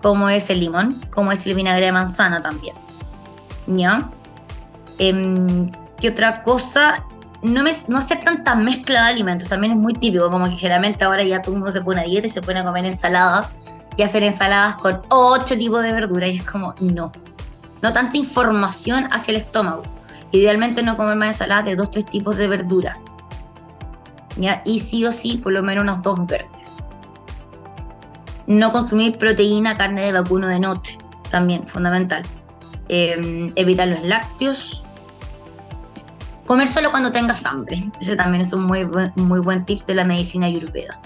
Como 0.00 0.30
es 0.30 0.48
el 0.50 0.60
limón, 0.60 0.98
como 1.10 1.32
es 1.32 1.44
el 1.46 1.54
vinagre 1.54 1.84
de 1.86 1.92
manzana 1.92 2.40
también. 2.40 2.74
¿Ya? 3.70 4.10
Em, 4.98 5.70
¿Qué 5.98 6.10
otra 6.10 6.42
cosa? 6.42 7.04
no, 7.42 7.62
me, 7.62 7.72
no 7.88 7.98
hacer 7.98 8.20
tanta 8.20 8.54
mezcla 8.54 9.04
de 9.04 9.08
alimentos, 9.08 9.48
también 9.48 9.72
es 9.72 9.78
muy 9.78 9.94
típico, 9.94 10.30
como 10.30 10.46
que 10.46 10.56
generalmente 10.56 11.04
ahora 11.04 11.22
ya 11.22 11.40
todo 11.40 11.54
el 11.54 11.60
mundo 11.60 11.72
se 11.72 11.80
pone 11.80 12.02
a 12.02 12.04
dieta 12.04 12.26
y 12.26 12.30
se 12.30 12.42
pone 12.42 12.60
a 12.60 12.64
comer 12.64 12.84
ensaladas 12.84 13.56
y 13.96 14.02
hacer 14.02 14.22
ensaladas 14.22 14.76
con 14.76 15.02
ocho 15.08 15.56
tipos 15.56 15.82
de 15.82 15.92
verduras 15.92 16.30
y 16.30 16.36
es 16.36 16.42
como, 16.42 16.74
no, 16.80 17.10
no 17.82 17.92
tanta 17.92 18.16
información 18.16 19.08
hacia 19.10 19.32
el 19.32 19.38
estómago. 19.38 19.82
Idealmente 20.32 20.82
no 20.82 20.96
comer 20.96 21.16
más 21.16 21.30
ensaladas 21.30 21.64
de 21.64 21.76
dos, 21.76 21.90
tres 21.90 22.06
tipos 22.06 22.36
de 22.36 22.46
verduras. 22.46 22.98
¿ya? 24.36 24.62
Y 24.64 24.78
sí 24.78 25.04
o 25.04 25.12
sí, 25.12 25.38
por 25.38 25.52
lo 25.52 25.62
menos 25.62 25.82
unos 25.82 26.02
dos 26.02 26.24
verdes. 26.26 26.76
No 28.46 28.70
consumir 28.70 29.18
proteína, 29.18 29.76
carne 29.76 30.02
de 30.02 30.12
vacuno 30.12 30.46
de 30.46 30.60
noche, 30.60 30.98
también 31.30 31.66
fundamental. 31.66 32.22
Em, 32.92 33.52
evitar 33.54 33.86
los 33.86 34.02
lácteos, 34.02 34.84
Comer 36.44 36.66
solo 36.66 36.90
cuando 36.90 37.12
tengas 37.12 37.46
hambre. 37.46 37.92
Ese 38.00 38.16
también 38.16 38.40
es 38.40 38.52
un 38.52 38.64
muy 38.64 38.82
buen, 38.82 39.12
muy 39.14 39.38
buen 39.38 39.64
tip 39.64 39.86
de 39.86 39.94
la 39.94 40.02
medicina 40.02 40.46
ayurveda. 40.46 41.00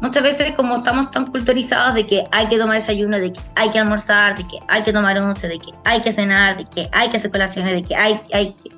Muchas 0.00 0.24
veces 0.24 0.50
como 0.56 0.78
estamos 0.78 1.12
tan 1.12 1.28
culturizados 1.28 1.94
de 1.94 2.04
que 2.04 2.24
hay 2.32 2.48
que 2.48 2.58
tomar 2.58 2.74
desayuno, 2.74 3.20
de 3.20 3.32
que 3.32 3.40
hay 3.54 3.70
que 3.70 3.78
almorzar, 3.78 4.36
de 4.36 4.42
que 4.48 4.58
hay 4.66 4.82
que 4.82 4.92
tomar 4.92 5.16
once, 5.18 5.46
de 5.46 5.60
que 5.60 5.70
hay 5.84 6.02
que 6.02 6.10
cenar, 6.10 6.56
de 6.56 6.64
que 6.64 6.90
hay 6.92 7.08
que 7.08 7.18
hacer 7.18 7.30
colaciones, 7.30 7.70
de 7.70 7.84
que 7.84 7.94
hay, 7.94 8.20
hay 8.32 8.54
que... 8.54 8.70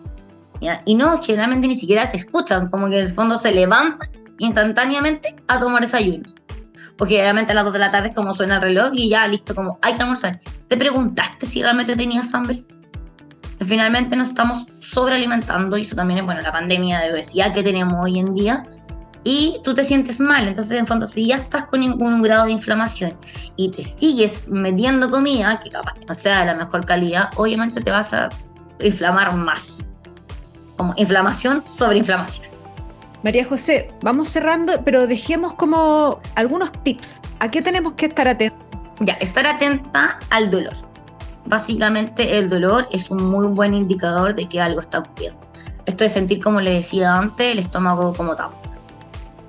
Y 0.85 0.95
no, 0.97 1.23
generalmente 1.23 1.67
ni 1.67 1.77
siquiera 1.77 2.11
se 2.11 2.19
escuchan, 2.19 2.69
como 2.69 2.91
que 2.91 2.99
en 2.99 3.07
el 3.07 3.13
fondo 3.15 3.39
se 3.39 3.53
levantan 3.53 4.11
instantáneamente 4.39 5.35
a 5.49 5.59
tomar 5.59 5.81
desayuno. 5.81 6.29
O 6.99 7.07
generalmente 7.07 7.53
a 7.53 7.55
las 7.55 7.65
2 7.65 7.73
de 7.75 7.79
la 7.79 7.91
tarde 7.91 8.09
es 8.09 8.15
como 8.15 8.35
suena 8.35 8.57
el 8.57 8.63
reloj 8.63 8.91
y 8.95 9.11
ya 9.11 9.27
listo, 9.29 9.55
como 9.55 9.79
hay 9.83 9.95
que 9.95 10.03
almorzar. 10.03 10.39
¿Te 10.69 10.77
preguntaste 10.77 11.45
si 11.47 11.63
realmente 11.63 11.95
tenías 11.97 12.33
hambre? 12.35 12.65
Finalmente 13.61 14.17
nos 14.17 14.29
estamos 14.29 14.67
sobrealimentando 14.81 15.77
y 15.77 15.83
eso 15.83 15.97
también 15.97 16.21
es, 16.21 16.25
bueno, 16.25 16.41
la 16.41 16.53
pandemia 16.53 17.01
de 17.01 17.13
obesidad 17.13 17.53
que 17.53 17.63
tenemos 17.63 17.95
hoy 18.03 18.19
en 18.19 18.35
día 18.35 18.67
y 19.29 19.61
tú 19.65 19.75
te 19.75 19.83
sientes 19.83 20.21
mal. 20.21 20.47
Entonces, 20.47 20.79
en 20.79 20.87
fondo, 20.87 21.05
si 21.05 21.27
ya 21.27 21.37
estás 21.39 21.67
con 21.67 21.83
un, 21.83 22.23
grado 22.23 22.45
de 22.45 22.53
inflamación 22.53 23.19
y 23.57 23.73
te 23.73 23.83
sigues 23.83 24.45
metiendo 24.47 25.11
comida, 25.11 25.59
que 25.59 25.69
capaz 25.69 25.95
que 25.95 26.07
no 26.07 26.15
sea 26.15 26.41
de 26.41 26.47
la 26.47 26.55
mejor 26.55 26.87
calidad, 26.87 27.31
obviamente 27.35 27.81
te 27.81 27.91
vas 27.91 28.15
a 28.15 28.29
inflamar 28.81 29.35
más. 29.35 29.85
Como 30.77 30.95
inflamación 30.97 31.65
sobre 31.77 31.99
inflamación. 31.99 32.56
María 33.27 33.45
José, 33.45 33.91
vamos 34.03 34.29
cerrando, 34.29 34.73
pero 34.85 35.09
dejemos 35.09 35.55
como 35.55 36.21
algunos 36.37 36.71
tips. 36.85 37.23
¿A 37.41 37.51
qué 37.51 37.61
tenemos 37.61 37.95
que 37.95 38.07
estar 38.07 38.29
atentos? 38.29 38.65
Ya, 39.01 39.15
estar 39.15 39.45
atenta 39.49 40.21
al 40.31 40.49
dolor. 40.49 40.75
Básicamente 41.45 42.39
el 42.39 42.49
dolor 42.49 42.87
es 42.93 43.11
un 43.11 43.25
muy 43.25 43.49
buen 43.49 43.75
indicador 43.75 44.37
de 44.37 44.49
que 44.49 44.61
algo 44.61 44.79
está 44.79 45.01
ocurriendo. 45.01 45.41
Esto 45.87 46.05
de 46.05 46.11
sentir, 46.11 46.41
como 46.41 46.61
le 46.61 46.75
decía 46.75 47.17
antes, 47.17 47.51
el 47.51 47.59
estómago 47.59 48.15
como 48.15 48.37
tapado. 48.37 48.61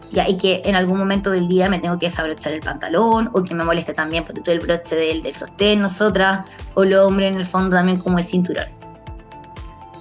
Ya, 0.10 0.28
y 0.28 0.38
que 0.38 0.64
en 0.66 0.76
algún 0.76 0.98
momento 0.98 1.30
del 1.30 1.48
día 1.48 1.70
me 1.70 1.78
tengo 1.78 2.00
que 2.00 2.08
desabrochar 2.08 2.54
el 2.54 2.62
pantalón, 2.62 3.30
o 3.32 3.44
que 3.44 3.54
me 3.54 3.64
moleste 3.64 3.94
también 3.94 4.26
por 4.26 4.34
todo 4.40 4.56
el 4.56 4.60
broche 4.60 4.96
del, 4.96 5.22
del 5.22 5.36
sostén, 5.36 5.82
nosotras, 5.82 6.48
o 6.74 6.82
el 6.82 6.96
hombre 6.96 7.28
en 7.28 7.36
el 7.36 7.46
fondo 7.46 7.76
también 7.78 8.00
como 8.00 8.18
el 8.18 8.26
cinturón. 8.26 8.77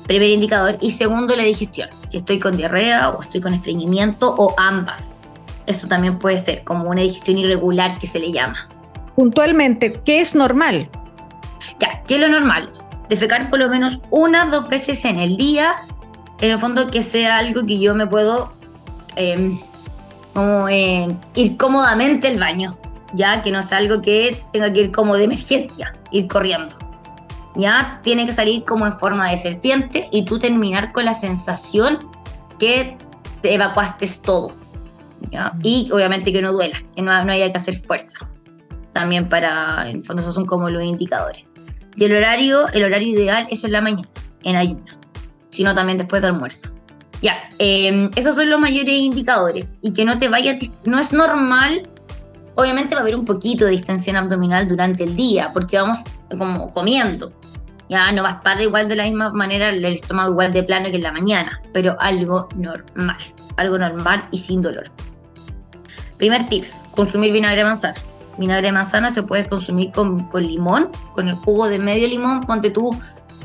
Primer 0.06 0.30
indicador. 0.30 0.78
Y 0.80 0.92
segundo, 0.92 1.34
la 1.36 1.42
digestión. 1.42 1.88
Si 2.06 2.16
estoy 2.16 2.38
con 2.38 2.56
diarrea 2.56 3.10
o 3.10 3.20
estoy 3.20 3.40
con 3.40 3.52
estreñimiento 3.52 4.34
o 4.36 4.54
ambas. 4.56 5.22
Eso 5.66 5.88
también 5.88 6.18
puede 6.18 6.38
ser 6.38 6.62
como 6.62 6.88
una 6.88 7.00
digestión 7.00 7.38
irregular 7.38 7.98
que 7.98 8.06
se 8.06 8.20
le 8.20 8.30
llama. 8.30 8.68
Puntualmente, 9.16 9.92
¿qué 10.04 10.20
es 10.20 10.34
normal? 10.34 10.88
Ya, 11.80 12.02
¿qué 12.06 12.14
es 12.14 12.20
lo 12.20 12.28
normal? 12.28 12.70
Defecar 13.08 13.50
por 13.50 13.58
lo 13.58 13.68
menos 13.68 13.98
una 14.10 14.46
dos 14.46 14.68
veces 14.68 15.04
en 15.04 15.18
el 15.18 15.36
día. 15.36 15.74
En 16.40 16.52
el 16.52 16.58
fondo 16.58 16.88
que 16.88 17.02
sea 17.02 17.38
algo 17.38 17.66
que 17.66 17.80
yo 17.80 17.94
me 17.94 18.06
puedo 18.06 18.52
em, 19.16 19.58
como 20.34 20.68
em, 20.68 21.18
ir 21.34 21.56
cómodamente 21.56 22.28
al 22.28 22.38
baño. 22.38 22.78
Ya, 23.14 23.42
que 23.42 23.50
no 23.50 23.62
sea 23.62 23.78
algo 23.78 24.02
que 24.02 24.40
tenga 24.52 24.72
que 24.72 24.82
ir 24.82 24.92
como 24.92 25.16
de 25.16 25.24
emergencia, 25.24 25.96
ir 26.10 26.28
corriendo 26.28 26.76
ya 27.56 28.00
tiene 28.02 28.26
que 28.26 28.32
salir 28.32 28.64
como 28.64 28.86
en 28.86 28.92
forma 28.92 29.30
de 29.30 29.36
serpiente 29.36 30.06
y 30.12 30.24
tú 30.24 30.38
terminar 30.38 30.92
con 30.92 31.04
la 31.04 31.14
sensación 31.14 31.98
que 32.58 32.96
te 33.42 33.54
evacuaste 33.54 34.06
todo. 34.22 34.52
¿ya? 35.30 35.52
Y 35.62 35.90
obviamente 35.92 36.32
que 36.32 36.42
no 36.42 36.52
duela, 36.52 36.76
que 36.94 37.02
no, 37.02 37.24
no 37.24 37.32
haya 37.32 37.50
que 37.50 37.56
hacer 37.56 37.76
fuerza. 37.76 38.28
También 38.92 39.28
para, 39.28 39.88
en 39.88 39.96
el 39.96 40.02
fondo, 40.02 40.22
esos 40.22 40.34
son 40.34 40.46
como 40.46 40.70
los 40.70 40.82
indicadores. 40.82 41.44
Y 41.96 42.04
el 42.04 42.14
horario, 42.14 42.68
el 42.72 42.84
horario 42.84 43.08
ideal 43.08 43.46
es 43.50 43.64
en 43.64 43.72
la 43.72 43.80
mañana, 43.80 44.08
en 44.42 44.56
ayuno, 44.56 44.84
sino 45.50 45.74
también 45.74 45.98
después 45.98 46.22
de 46.22 46.28
almuerzo. 46.28 46.76
Ya, 47.22 47.48
eh, 47.58 48.10
esos 48.16 48.34
son 48.34 48.50
los 48.50 48.60
mayores 48.60 48.94
indicadores. 48.94 49.80
Y 49.82 49.92
que 49.92 50.04
no 50.04 50.18
te 50.18 50.28
vayas, 50.28 50.56
no 50.84 50.98
es 50.98 51.12
normal 51.12 51.88
obviamente 52.56 52.94
va 52.94 53.00
a 53.00 53.02
haber 53.02 53.14
un 53.14 53.24
poquito 53.24 53.64
de 53.64 53.70
distensión 53.70 54.16
abdominal 54.16 54.66
durante 54.66 55.04
el 55.04 55.14
día, 55.14 55.50
porque 55.52 55.76
vamos 55.76 56.00
como 56.36 56.70
comiendo. 56.70 57.32
Ya 57.88 58.10
no 58.12 58.22
va 58.22 58.30
a 58.30 58.32
estar 58.32 58.60
igual 58.60 58.88
de 58.88 58.96
la 58.96 59.04
misma 59.04 59.32
manera 59.32 59.68
el 59.68 59.84
estómago 59.84 60.32
igual 60.32 60.52
de 60.52 60.62
plano 60.62 60.90
que 60.90 60.96
en 60.96 61.02
la 61.02 61.12
mañana, 61.12 61.60
pero 61.72 61.96
algo 62.00 62.48
normal, 62.56 63.16
algo 63.56 63.78
normal 63.78 64.26
y 64.32 64.38
sin 64.38 64.60
dolor. 64.62 64.84
Primer 66.18 66.48
tips, 66.48 66.84
consumir 66.94 67.32
vinagre 67.32 67.58
de 67.58 67.64
manzana. 67.64 67.94
Vinagre 68.38 68.68
de 68.68 68.72
manzana 68.72 69.10
se 69.10 69.22
puede 69.22 69.48
consumir 69.48 69.90
con, 69.92 70.28
limón, 70.34 70.90
con 71.12 71.28
el 71.28 71.34
jugo 71.34 71.68
de 71.68 71.78
medio 71.78 72.08
limón, 72.08 72.40
ponte 72.40 72.70
tú 72.70 72.98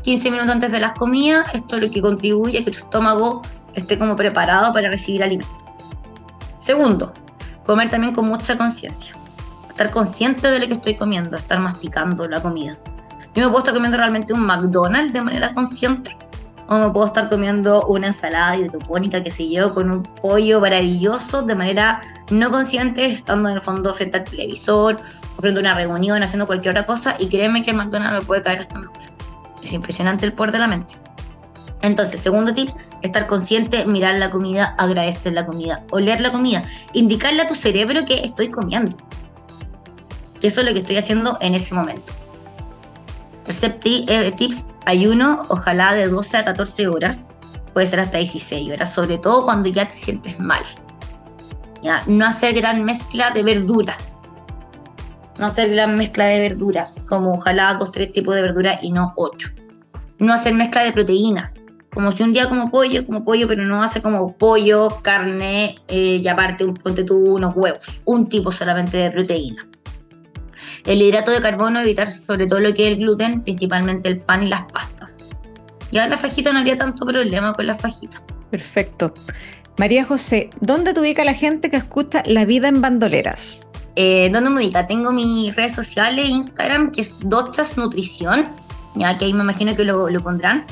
15 0.04 0.32
minutos 0.32 0.54
antes 0.54 0.72
de 0.72 0.80
las 0.80 0.94
comidas, 0.94 1.46
esto 1.54 1.76
es 1.76 1.84
lo 1.84 1.92
que 1.92 2.02
contribuye 2.02 2.60
a 2.60 2.66
que 2.66 2.72
tu 2.72 2.78
estómago 2.78 3.42
esté 3.74 4.00
como 4.00 4.16
preparado 4.16 4.74
para 4.74 4.90
recibir 4.90 5.24
alimento. 5.24 5.56
Segundo, 6.58 7.14
comer 7.66 7.90
también 7.90 8.14
con 8.14 8.28
mucha 8.28 8.58
conciencia. 8.58 9.16
Estar 9.70 9.92
consciente 9.92 10.48
de 10.50 10.60
lo 10.60 10.68
que 10.68 10.74
estoy 10.74 10.96
comiendo, 10.96 11.38
estar 11.38 11.60
masticando 11.60 12.28
la 12.28 12.42
comida. 12.42 12.78
Yo 13.34 13.44
me 13.44 13.48
puedo 13.48 13.60
estar 13.60 13.74
comiendo 13.74 13.98
realmente 13.98 14.34
un 14.34 14.46
McDonald's 14.46 15.14
de 15.14 15.22
manera 15.22 15.54
consciente. 15.54 16.18
O 16.68 16.80
me 16.80 16.90
puedo 16.90 17.06
estar 17.06 17.30
comiendo 17.30 17.86
una 17.88 18.08
ensalada 18.08 18.58
hidropónica, 18.58 19.24
que 19.24 19.30
sé 19.30 19.50
yo, 19.50 19.74
con 19.74 19.90
un 19.90 20.04
pollo 20.04 20.60
maravilloso 20.62 21.42
de 21.42 21.56
manera 21.56 22.02
no 22.30 22.50
consciente, 22.50 23.06
estando 23.06 23.50
en 23.50 23.56
el 23.56 23.62
fondo 23.62 23.94
frente 23.94 24.18
al 24.18 24.24
televisor, 24.26 24.98
o 25.38 25.42
frente 25.42 25.60
a 25.60 25.62
una 25.62 25.76
reunión, 25.76 26.24
haciendo 26.24 26.48
cualquier 26.48 26.72
otra 26.72 26.86
cosa. 26.86 27.16
Y 27.20 27.28
créeme 27.28 27.64
que 27.64 27.72
el 27.72 27.78
McDonald's 27.78 28.20
me 28.20 28.26
puede 28.26 28.42
caer 28.42 28.60
hasta 28.60 28.80
mejor. 28.80 28.98
Es 29.62 29.74
impresionante 29.74 30.26
el 30.26 30.34
poder 30.34 30.52
de 30.52 30.60
la 30.60 30.68
mente. 30.68 30.96
Entonces, 31.82 32.20
segundo 32.20 32.54
tip, 32.54 32.70
estar 33.02 33.28
consciente, 33.28 33.86
mirar 33.86 34.16
la 34.16 34.30
comida, 34.30 34.76
agradecer 34.78 35.34
la 35.34 35.46
comida, 35.46 35.84
oler 35.92 36.22
la 36.22 36.32
comida, 36.32 36.64
indicarle 36.94 37.42
a 37.42 37.48
tu 37.48 37.56
cerebro 37.56 38.06
que 38.06 38.22
estoy 38.24 38.50
comiendo. 38.50 38.98
Que 40.40 40.48
eso 40.48 40.62
es 40.62 40.68
lo 40.68 40.74
que 40.74 40.80
estoy 40.80 40.98
haciendo 40.98 41.38
en 41.42 41.56
ese 41.56 41.74
momento. 41.74 42.14
Eh, 43.84 44.32
tips, 44.36 44.66
ayuno, 44.86 45.40
ojalá 45.50 45.94
de 45.94 46.08
12 46.08 46.38
a 46.38 46.46
14 46.46 46.88
horas, 46.88 47.20
puede 47.74 47.88
ser 47.88 48.00
hasta 48.00 48.18
16 48.18 48.72
horas, 48.72 48.94
sobre 48.94 49.18
todo 49.18 49.44
cuando 49.46 49.70
ya 49.70 49.88
te 49.88 49.98
sientes 49.98 50.40
mal. 50.40 50.62
No 52.08 52.26
hacer 52.26 52.54
gran 52.54 52.84
mezcla 52.84 53.32
de 53.32 53.44
verduras. 53.44 54.08
No 55.40 55.48
hacer 55.48 55.72
gran 55.72 55.96
mezcla 55.98 56.26
de 56.26 56.40
verduras, 56.40 57.02
como 57.08 57.34
ojalá 57.34 57.74
dos, 57.74 57.92
tres 57.92 58.12
tipos 58.12 58.36
de 58.36 58.42
verduras 58.42 58.78
y 58.82 58.92
no 58.92 59.14
ocho. 59.16 59.50
No 60.20 60.34
hacer 60.34 60.54
mezcla 60.54 60.84
de 60.84 60.92
proteínas, 60.92 61.66
como 61.94 62.12
si 62.12 62.24
un 62.24 62.32
día 62.32 62.48
como 62.48 62.70
pollo, 62.70 63.06
como 63.06 63.26
pollo, 63.26 63.48
pero 63.48 63.64
no 63.64 63.82
hace 63.82 64.02
como 64.02 64.38
pollo, 64.38 65.00
carne 65.02 65.76
eh, 65.88 66.22
y 66.22 66.28
aparte 66.28 66.66
ponte 66.66 67.04
tú 67.04 67.36
unos 67.36 67.56
huevos, 67.56 68.02
un 68.06 68.30
tipo 68.30 68.52
solamente 68.52 68.98
de 68.98 69.12
proteína. 69.12 69.68
El 70.86 71.02
hidrato 71.02 71.32
de 71.32 71.42
carbono, 71.42 71.80
evitar 71.80 72.12
sobre 72.12 72.48
todo 72.48 72.60
lo 72.60 72.74
que 72.74 72.88
es 72.88 72.94
el 72.94 73.00
gluten, 73.00 73.42
principalmente 73.42 74.10
el 74.10 74.20
pan 74.20 74.44
y 74.44 74.48
las 74.48 74.72
pastas. 74.72 75.18
Ya 75.92 76.08
la 76.08 76.18
fajita 76.18 76.54
no 76.54 76.60
habría 76.60 76.76
tanto 76.76 77.06
problema 77.06 77.54
con 77.54 77.68
la 77.68 77.76
fajita. 77.76 78.22
Perfecto. 78.50 79.14
María 79.78 80.06
José, 80.06 80.50
¿dónde 80.60 80.94
te 80.94 81.00
ubica 81.00 81.24
la 81.24 81.34
gente 81.34 81.70
que 81.70 81.78
escucha 81.78 82.24
La 82.26 82.46
Vida 82.46 82.68
en 82.68 82.82
Bandoleras? 82.82 83.68
Eh, 83.96 84.30
¿Dónde 84.32 84.50
me 84.50 84.58
ubica? 84.58 84.88
Tengo 84.88 85.12
mis 85.12 85.56
redes 85.56 85.74
sociales, 85.74 86.30
Instagram, 86.30 86.92
que 86.92 87.02
es 87.02 87.16
Dochas 87.20 87.78
Nutrición, 87.78 88.48
ya 88.96 89.18
que 89.18 89.26
ahí 89.26 89.34
me 89.34 89.44
imagino 89.44 89.76
que 89.76 89.84
lo, 89.84 90.08
pondrán. 90.24 90.66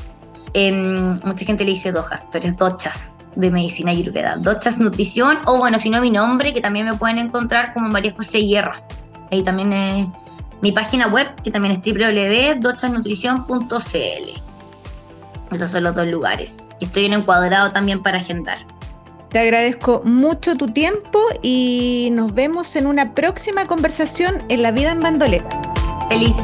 Em, 0.54 1.18
mucha 1.24 1.44
gente 1.44 1.64
le 1.64 1.72
dice 1.72 1.92
Dojas, 1.92 2.26
pero 2.32 2.48
es 2.48 2.56
Dochas 2.56 3.32
de 3.36 3.50
medicina 3.50 3.90
ayurveda. 3.90 4.36
Dochas 4.36 4.78
Nutrición, 4.78 5.38
o 5.46 5.58
bueno, 5.58 5.78
si 5.78 5.90
no 5.90 6.00
mi 6.00 6.10
nombre, 6.10 6.52
que 6.52 6.60
también 6.60 6.86
me 6.86 6.94
pueden 6.94 7.18
encontrar 7.18 7.72
como 7.72 7.88
María 7.88 8.12
José 8.16 8.44
Hierra. 8.44 8.82
Ahí 9.30 9.42
también 9.42 9.72
es 9.72 10.08
mi 10.60 10.72
página 10.72 11.06
web, 11.06 11.34
que 11.42 11.50
también 11.50 11.72
es 11.72 11.80
www.dochasnutrición.cl. 11.84 14.40
Esos 15.50 15.70
son 15.70 15.82
los 15.82 15.94
dos 15.94 16.06
lugares. 16.06 16.70
Estoy 16.80 17.06
en 17.06 17.14
encuadrado 17.14 17.72
también 17.72 18.02
para 18.02 18.18
agendar. 18.18 18.58
Te 19.30 19.38
agradezco 19.38 20.02
mucho 20.04 20.56
tu 20.56 20.66
tiempo 20.66 21.20
y 21.42 22.10
nos 22.12 22.34
vemos 22.34 22.76
en 22.76 22.86
una 22.86 23.14
próxima 23.14 23.66
conversación 23.66 24.42
en 24.48 24.62
La 24.62 24.72
Vida 24.72 24.90
en 24.90 25.02
Bandoletas. 25.02 25.62
Feliz. 26.08 26.36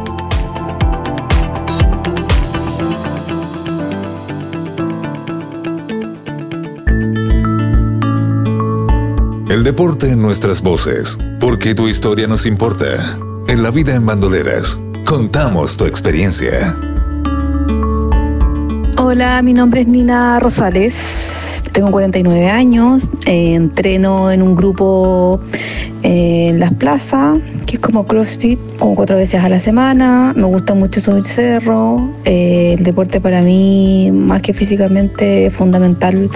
El 9.48 9.62
deporte 9.62 10.10
en 10.10 10.20
nuestras 10.20 10.60
voces, 10.60 11.20
porque 11.38 11.72
tu 11.76 11.86
historia 11.86 12.26
nos 12.26 12.46
importa. 12.46 13.16
En 13.46 13.62
la 13.62 13.70
vida 13.70 13.94
en 13.94 14.04
bandoleras, 14.04 14.80
contamos 15.04 15.76
tu 15.76 15.84
experiencia. 15.84 16.74
Hola, 18.98 19.40
mi 19.42 19.54
nombre 19.54 19.82
es 19.82 19.86
Nina 19.86 20.40
Rosales, 20.40 21.62
tengo 21.70 21.92
49 21.92 22.48
años, 22.48 23.12
eh, 23.24 23.54
entreno 23.54 24.32
en 24.32 24.42
un 24.42 24.56
grupo 24.56 25.40
eh, 26.02 26.48
en 26.48 26.58
las 26.58 26.74
plazas, 26.74 27.38
que 27.66 27.76
es 27.76 27.80
como 27.80 28.04
CrossFit, 28.04 28.58
como 28.80 28.96
cuatro 28.96 29.16
veces 29.16 29.44
a 29.44 29.48
la 29.48 29.60
semana, 29.60 30.32
me 30.34 30.46
gusta 30.46 30.74
mucho 30.74 31.00
subir 31.00 31.24
cerro, 31.24 32.10
eh, 32.24 32.74
el 32.76 32.82
deporte 32.82 33.20
para 33.20 33.42
mí, 33.42 34.10
más 34.12 34.42
que 34.42 34.52
físicamente, 34.52 35.46
es 35.46 35.54
fundamental 35.54 36.28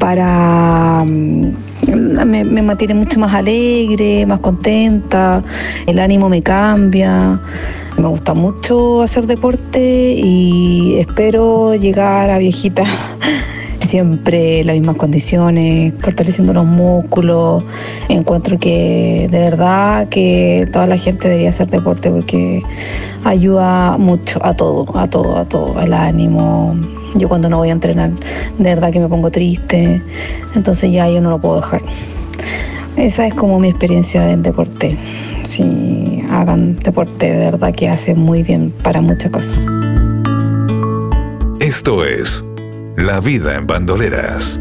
para... 0.00 1.04
Mm, 1.06 1.71
me, 1.96 2.62
mantiene 2.62 2.94
mucho 2.94 3.20
más 3.20 3.34
alegre, 3.34 4.26
más 4.26 4.40
contenta, 4.40 5.42
el 5.86 5.98
ánimo 5.98 6.28
me 6.28 6.42
cambia. 6.42 7.40
Me 7.98 8.08
gusta 8.08 8.32
mucho 8.32 9.02
hacer 9.02 9.26
deporte 9.26 10.14
y 10.16 10.96
espero 10.98 11.74
llegar 11.74 12.30
a 12.30 12.38
viejita 12.38 12.84
siempre 13.78 14.60
en 14.60 14.66
las 14.68 14.76
mismas 14.76 14.96
condiciones, 14.96 15.92
fortaleciendo 16.00 16.54
los 16.54 16.64
músculos. 16.64 17.62
Encuentro 18.08 18.58
que 18.58 19.28
de 19.30 19.38
verdad 19.38 20.08
que 20.08 20.66
toda 20.72 20.86
la 20.86 20.96
gente 20.96 21.28
debería 21.28 21.50
hacer 21.50 21.68
deporte 21.68 22.10
porque 22.10 22.62
ayuda 23.24 23.98
mucho 23.98 24.40
a 24.42 24.54
todo, 24.54 24.86
a 24.98 25.08
todo, 25.08 25.36
a 25.36 25.44
todo, 25.44 25.78
el 25.80 25.92
ánimo, 25.92 26.74
yo 27.14 27.28
cuando 27.28 27.48
no 27.48 27.58
voy 27.58 27.68
a 27.68 27.72
entrenar, 27.72 28.10
de 28.58 28.74
verdad 28.74 28.92
que 28.92 29.00
me 29.00 29.08
pongo 29.08 29.30
triste, 29.30 30.02
entonces 30.54 30.92
ya 30.92 31.08
yo 31.08 31.20
no 31.20 31.30
lo 31.30 31.40
puedo 31.40 31.56
dejar. 31.56 31.82
Esa 32.96 33.26
es 33.26 33.34
como 33.34 33.58
mi 33.58 33.68
experiencia 33.68 34.24
del 34.24 34.42
deporte. 34.42 34.98
Si 35.48 36.24
hagan 36.30 36.78
deporte, 36.78 37.32
de 37.32 37.44
verdad 37.46 37.74
que 37.74 37.88
hace 37.88 38.14
muy 38.14 38.42
bien 38.42 38.72
para 38.82 39.00
muchas 39.00 39.30
cosas. 39.30 39.58
Esto 41.60 42.04
es 42.04 42.44
La 42.96 43.20
vida 43.20 43.54
en 43.56 43.66
bandoleras. 43.66 44.60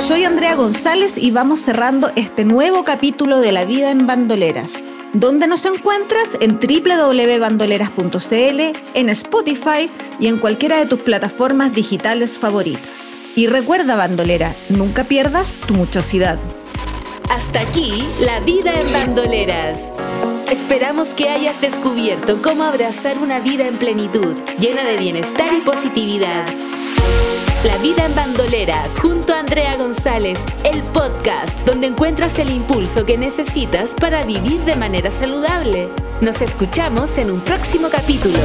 Soy 0.00 0.24
Andrea 0.24 0.54
González 0.54 1.18
y 1.18 1.32
vamos 1.32 1.60
cerrando 1.60 2.10
este 2.14 2.44
nuevo 2.44 2.84
capítulo 2.84 3.40
de 3.40 3.50
La 3.50 3.64
vida 3.64 3.90
en 3.90 4.06
bandoleras 4.06 4.84
donde 5.12 5.46
nos 5.46 5.64
encuentras 5.64 6.36
en 6.40 6.58
www.bandoleras.cl, 6.58 8.60
en 8.94 9.08
Spotify 9.08 9.88
y 10.20 10.26
en 10.28 10.38
cualquiera 10.38 10.78
de 10.78 10.86
tus 10.86 11.00
plataformas 11.00 11.74
digitales 11.74 12.38
favoritas. 12.38 13.16
Y 13.34 13.48
recuerda, 13.48 13.96
bandolera, 13.96 14.54
nunca 14.68 15.02
pierdas 15.04 15.60
tu 15.66 15.74
muchosidad. 15.74 16.38
Hasta 17.30 17.60
aquí, 17.60 18.06
la 18.24 18.40
vida 18.40 18.72
en 18.80 18.92
bandoleras. 18.92 19.92
Esperamos 20.50 21.08
que 21.08 21.28
hayas 21.28 21.60
descubierto 21.60 22.40
cómo 22.40 22.64
abrazar 22.64 23.18
una 23.18 23.40
vida 23.40 23.66
en 23.66 23.78
plenitud, 23.78 24.36
llena 24.58 24.84
de 24.84 24.96
bienestar 24.96 25.52
y 25.52 25.60
positividad. 25.60 26.46
La 27.64 27.76
vida 27.78 28.04
en 28.04 28.14
bandoleras 28.14 29.00
junto 29.00 29.32
a 29.32 29.40
Andrea 29.40 29.76
González, 29.76 30.44
el 30.62 30.82
podcast 30.84 31.58
donde 31.66 31.88
encuentras 31.88 32.38
el 32.38 32.50
impulso 32.50 33.04
que 33.04 33.18
necesitas 33.18 33.94
para 33.94 34.24
vivir 34.24 34.60
de 34.60 34.76
manera 34.76 35.10
saludable. 35.10 35.88
Nos 36.20 36.42
escuchamos 36.42 37.18
en 37.18 37.30
un 37.30 37.40
próximo 37.40 37.88
capítulo. 37.90 38.38